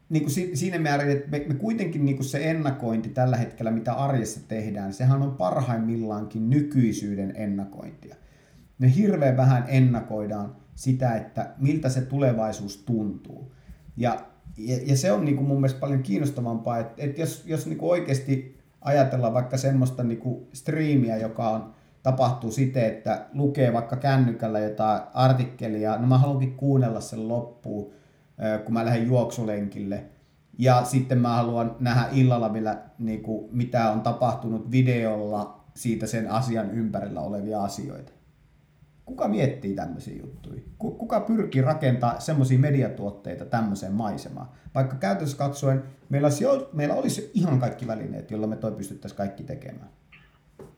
niin 0.10 0.24
kuin 0.24 0.58
siinä 0.58 0.80
määrin, 0.80 1.10
että 1.10 1.30
me, 1.30 1.46
me 1.48 1.54
kuitenkin 1.54 2.06
niin 2.06 2.16
kuin 2.16 2.26
se 2.26 2.50
ennakointi 2.50 3.10
tällä 3.10 3.38
hetkellä, 3.38 3.72
mitä 3.72 3.94
arjessa 3.94 4.40
tehdään, 4.48 4.94
sehän 4.94 5.22
on 5.22 5.32
parhaimmillaankin 5.32 6.50
nykyisyyden 6.50 7.34
ennakointia. 7.36 8.16
Me 8.80 8.96
hirveän 8.96 9.38
vähän 9.38 9.66
ennakoidaan 9.68 10.56
sitä, 10.76 11.16
että 11.16 11.54
miltä 11.58 11.90
se 11.90 12.02
tulevaisuus 12.02 12.78
tuntuu. 12.78 13.52
Ja 13.98 14.30
ja, 14.60 14.78
ja 14.86 14.98
se 14.98 15.12
on 15.12 15.26
niin 15.26 15.36
kuin 15.36 15.48
mun 15.48 15.58
mielestä 15.58 15.80
paljon 15.80 16.04
kiinnostavampaa, 16.04 16.80
että, 16.80 16.94
että 16.98 17.22
jos, 17.22 17.44
jos 17.46 17.66
niin 17.66 17.78
kuin 17.78 17.90
oikeasti 17.90 18.60
ajatellaan 18.82 19.34
vaikka 19.34 19.58
semmoista 19.58 20.04
niin 20.04 20.20
kuin 20.20 20.48
striimiä, 20.54 21.18
joka 21.18 21.50
on, 21.50 21.74
tapahtuu 22.12 22.52
siten, 22.52 22.86
että 22.86 23.26
lukee 23.34 23.74
vaikka 23.74 23.96
kännykällä 23.96 24.60
jotain 24.60 25.02
artikkelia, 25.14 25.98
no 25.98 26.08
mä 26.08 26.18
haluankin 26.18 26.56
kuunnella 26.56 27.02
sen 27.02 27.28
loppuun, 27.28 27.92
kun 28.66 28.74
mä 28.74 28.86
lähden 28.86 29.08
juoksulenkille. 29.08 30.04
Ja 30.58 30.84
sitten 30.84 31.18
mä 31.18 31.36
haluan 31.36 31.76
nähdä 31.80 32.10
illalla 32.12 32.54
vielä, 32.54 32.82
niin 33.00 33.24
kuin, 33.24 33.50
mitä 33.52 33.92
on 33.92 34.02
tapahtunut 34.02 34.72
videolla 34.72 35.64
siitä 35.74 36.08
sen 36.08 36.32
asian 36.32 36.72
ympärillä 36.72 37.22
olevia 37.22 37.64
asioita. 37.64 38.12
Kuka 39.06 39.28
miettii 39.28 39.76
tämmöisiä 39.76 40.18
juttuja? 40.24 40.62
Kuka 40.78 41.20
pyrkii 41.20 41.62
rakentamaan 41.62 42.22
semmoisia 42.22 42.60
mediatuotteita 42.60 43.46
tämmöiseen 43.46 43.94
maisemaan? 43.94 44.50
Vaikka 44.76 44.96
käytännössä 44.96 45.38
katsoen 45.38 45.84
meillä 46.10 46.26
olisi, 46.26 46.46
meillä 46.74 46.96
olisi 46.96 47.32
ihan 47.34 47.60
kaikki 47.60 47.88
välineet, 47.88 48.32
joilla 48.32 48.48
me 48.48 48.56
toi 48.56 48.72
pystyttäisiin 48.72 49.18
kaikki 49.18 49.44
tekemään. 49.44 49.90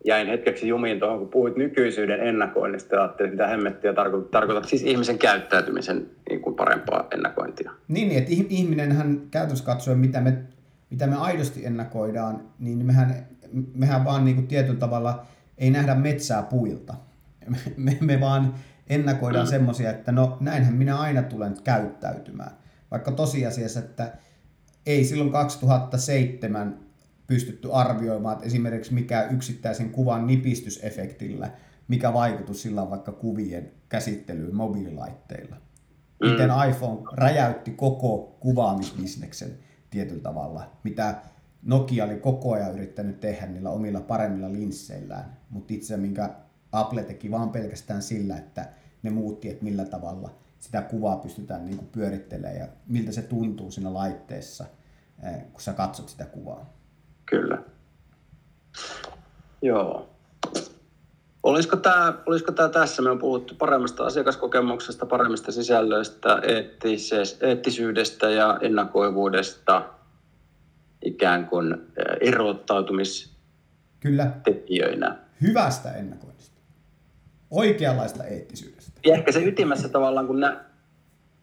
Jäin 0.05 0.27
hetkeksi 0.27 0.67
jumiin 0.67 0.99
tuohon, 0.99 1.19
kun 1.19 1.29
puhuit 1.29 1.55
nykyisyyden 1.55 2.19
ennakoinnista 2.19 2.95
ja 2.95 3.01
ajattelin, 3.01 3.31
mitä 3.31 3.47
hemmettiä 3.47 3.93
tarkoitat. 3.93 4.31
Tarkoitat 4.31 4.65
siis 4.65 4.83
ihmisen 4.83 5.17
käyttäytymisen 5.17 6.07
niin 6.29 6.41
kuin 6.41 6.55
parempaa 6.55 7.07
ennakointia. 7.11 7.71
Niin, 7.87 8.07
niin 8.07 8.17
että 8.17 8.31
ihminenhän 8.49 9.21
käytännössä 9.31 9.65
katsoen, 9.65 9.99
mitä 9.99 10.21
me, 10.21 10.37
mitä 10.89 11.07
me 11.07 11.15
aidosti 11.15 11.65
ennakoidaan, 11.65 12.41
niin 12.59 12.85
mehän, 12.85 13.27
mehän 13.75 14.05
vaan 14.05 14.25
niin 14.25 14.35
kuin 14.35 14.47
tietyllä 14.47 14.79
tavalla 14.79 15.25
ei 15.57 15.69
nähdä 15.69 15.95
metsää 15.95 16.43
puilta 16.43 16.93
me, 17.77 17.97
me 18.01 18.19
vaan 18.19 18.53
ennakoidaan 18.89 19.45
mm. 19.45 19.49
semmoisia, 19.49 19.89
että 19.89 20.11
no 20.11 20.37
näinhän 20.39 20.73
minä 20.73 20.99
aina 20.99 21.23
tulen 21.23 21.55
käyttäytymään. 21.63 22.51
Vaikka 22.91 23.11
tosiasiassa, 23.11 23.79
että 23.79 24.11
ei 24.85 25.03
silloin 25.03 25.31
2007 25.31 26.79
pystytty 27.31 27.69
arvioimaan, 27.73 28.33
että 28.33 28.45
esimerkiksi 28.45 28.93
mikä 28.93 29.23
yksittäisen 29.23 29.89
kuvan 29.89 30.27
nipistysefektillä, 30.27 31.51
mikä 31.87 32.13
vaikutus 32.13 32.61
sillä 32.61 32.81
on 32.81 32.89
vaikka 32.89 33.11
kuvien 33.11 33.71
käsittelyyn 33.89 34.55
mobiililaitteilla. 34.55 35.55
Miten 36.21 36.49
mm. 36.49 36.69
iPhone 36.69 37.01
räjäytti 37.13 37.71
koko 37.71 38.37
kuvaamisbisneksen 38.39 39.57
tietyllä 39.89 40.21
tavalla, 40.21 40.71
mitä 40.83 41.21
Nokia 41.63 42.05
oli 42.05 42.15
koko 42.15 42.53
ajan 42.53 42.73
yrittänyt 42.73 43.19
tehdä 43.19 43.47
niillä 43.47 43.69
omilla 43.69 44.01
paremmilla 44.01 44.51
linsseillään, 44.51 45.37
mutta 45.49 45.73
itse 45.73 45.97
minkä 45.97 46.29
Apple 46.71 47.03
teki 47.03 47.31
vaan 47.31 47.49
pelkästään 47.49 48.01
sillä, 48.01 48.37
että 48.37 48.69
ne 49.03 49.09
muutti, 49.09 49.49
että 49.49 49.63
millä 49.63 49.85
tavalla 49.85 50.35
sitä 50.59 50.81
kuvaa 50.81 51.17
pystytään 51.17 51.65
niin 51.65 51.89
pyörittelemään 51.91 52.55
ja 52.55 52.67
miltä 52.87 53.11
se 53.11 53.21
tuntuu 53.21 53.71
siinä 53.71 53.93
laitteessa, 53.93 54.65
eh, 55.23 55.43
kun 55.51 55.61
sä 55.61 55.73
katsot 55.73 56.09
sitä 56.09 56.25
kuvaa. 56.25 56.80
Kyllä. 57.31 57.57
Joo. 59.61 60.09
Olisiko 61.43 61.77
tämä, 61.77 62.13
olisiko 62.25 62.51
tämä 62.51 62.69
tässä? 62.69 63.01
Me 63.01 63.09
on 63.09 63.19
puhuttu 63.19 63.55
paremmasta 63.55 64.05
asiakaskokemuksesta, 64.05 65.05
paremmista 65.05 65.51
sisällöistä, 65.51 66.41
eettisyydestä 67.41 68.29
ja 68.29 68.57
ennakoivuudesta, 68.61 69.89
ikään 71.05 71.47
kuin 71.47 71.73
eh, 71.73 71.79
erottautumistekijöinä. 72.21 75.07
Kyllä. 75.07 75.17
Hyvästä 75.41 75.91
ennakoivuudesta 75.91 76.61
oikeanlaista 77.51 78.23
eettisyydestä. 78.23 78.91
Ja 79.05 79.13
ehkä 79.13 79.31
se 79.31 79.43
ytimessä 79.43 79.89
tavallaan, 79.89 80.27
kun 80.27 80.39
nämä, 80.39 80.63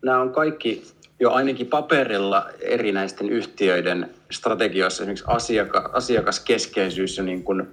nämä 0.04 0.20
on 0.20 0.32
kaikki 0.32 0.97
jo 1.20 1.30
ainakin 1.30 1.66
paperilla 1.66 2.50
erinäisten 2.60 3.30
yhtiöiden 3.30 4.10
strategioissa, 4.30 5.02
esimerkiksi 5.02 5.24
asiaka, 5.26 5.90
asiakaskeskeisyys 5.92 7.16
ja 7.16 7.22
niin 7.22 7.44
kuin 7.44 7.66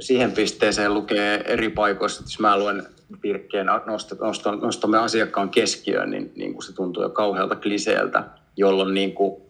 siihen 0.00 0.32
pisteeseen 0.32 0.94
lukee 0.94 1.44
eri 1.46 1.70
paikoissa, 1.70 2.20
että 2.20 2.32
jos 2.32 2.40
mä 2.40 2.58
luen 2.58 2.86
virkkeen 3.22 3.66
nostamme, 4.60 4.98
asiakkaan 4.98 5.50
keskiöön, 5.50 6.10
niin, 6.10 6.32
niin 6.36 6.52
kuin 6.52 6.62
se 6.62 6.72
tuntuu 6.72 7.02
jo 7.02 7.10
kauhealta 7.10 7.56
kliseeltä, 7.56 8.24
jolloin 8.56 8.94
niin 8.94 9.14
kuin 9.14 9.42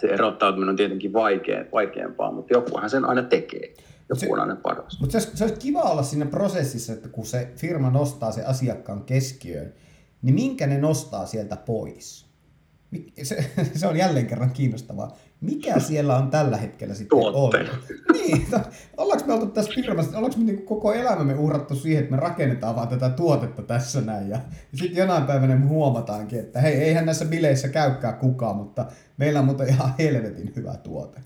se 0.00 0.06
erottautuminen 0.06 0.70
on 0.70 0.76
tietenkin 0.76 1.12
vaikein, 1.12 1.66
vaikeampaa, 1.72 2.32
mutta 2.32 2.52
jokuhan 2.54 2.90
sen 2.90 3.04
aina 3.04 3.22
tekee. 3.22 3.74
Joku 4.08 4.32
on 4.32 4.40
aina 4.40 4.56
paras. 4.56 5.00
Mutta 5.00 5.20
se, 5.20 5.30
se 5.36 5.44
olisi 5.44 5.60
kiva 5.60 5.82
olla 5.82 6.02
siinä 6.02 6.26
prosessissa, 6.26 6.92
että 6.92 7.08
kun 7.08 7.26
se 7.26 7.48
firma 7.56 7.90
nostaa 7.90 8.32
se 8.32 8.44
asiakkaan 8.44 9.04
keskiöön, 9.04 9.74
niin 10.22 10.34
minkä 10.34 10.66
ne 10.66 10.78
nostaa 10.78 11.26
sieltä 11.26 11.56
pois? 11.56 12.26
Se, 13.22 13.50
se 13.74 13.86
on 13.86 13.96
jälleen 13.96 14.26
kerran 14.26 14.50
kiinnostavaa. 14.50 15.16
Mikä 15.40 15.80
siellä 15.80 16.16
on 16.16 16.30
tällä 16.30 16.56
hetkellä 16.56 16.94
sitten 16.94 17.18
ollut? 17.18 17.54
Niin, 18.12 18.46
ollaanko 18.96 19.26
me 19.26 19.32
oltu 19.32 19.46
tässä 19.46 19.72
firmassa, 19.74 20.16
ollaanko 20.16 20.38
me 20.38 20.44
niin 20.44 20.66
koko 20.66 20.92
elämämme 20.92 21.34
uhrattu 21.34 21.74
siihen, 21.74 22.04
että 22.04 22.16
me 22.16 22.20
rakennetaan 22.20 22.76
vaan 22.76 22.88
tätä 22.88 23.08
tuotetta 23.10 23.62
tässä 23.62 24.00
näin 24.00 24.28
ja, 24.28 24.36
ja 24.72 24.78
sitten 24.78 25.00
jonain 25.00 25.22
päivänä 25.22 25.56
me 25.56 25.66
huomataankin, 25.66 26.38
että 26.38 26.60
hei, 26.60 26.74
eihän 26.74 27.06
näissä 27.06 27.24
bileissä 27.24 27.68
käykään 27.68 28.14
kukaan, 28.14 28.56
mutta 28.56 28.86
meillä 29.16 29.38
on 29.38 29.44
muuten 29.44 29.68
ihan 29.68 29.94
helvetin 29.98 30.52
hyvä 30.56 30.74
tuote. 30.74 31.20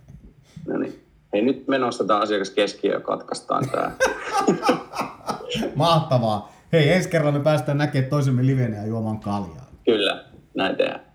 No 0.66 0.78
niin. 0.78 1.04
Hei, 1.32 1.42
nyt 1.42 1.68
me 1.68 1.78
nostetaan 1.78 2.22
asiakas 2.22 2.50
keskiö 2.50 2.92
ja 2.92 3.00
katkaistaan 3.00 3.68
tämä. 3.68 3.92
Mahtavaa. 5.74 6.52
Hei, 6.72 6.92
ensi 6.92 7.08
kerralla 7.08 7.38
me 7.38 7.44
päästään 7.44 7.78
näkemään 7.78 8.10
toisemme 8.10 8.46
livenä 8.46 8.76
ja 8.76 8.86
juomaan 8.86 9.20
kaljaa. 9.20 9.70
Kyllä, 9.84 10.24
näin 10.54 10.76
tehdään. 10.76 11.09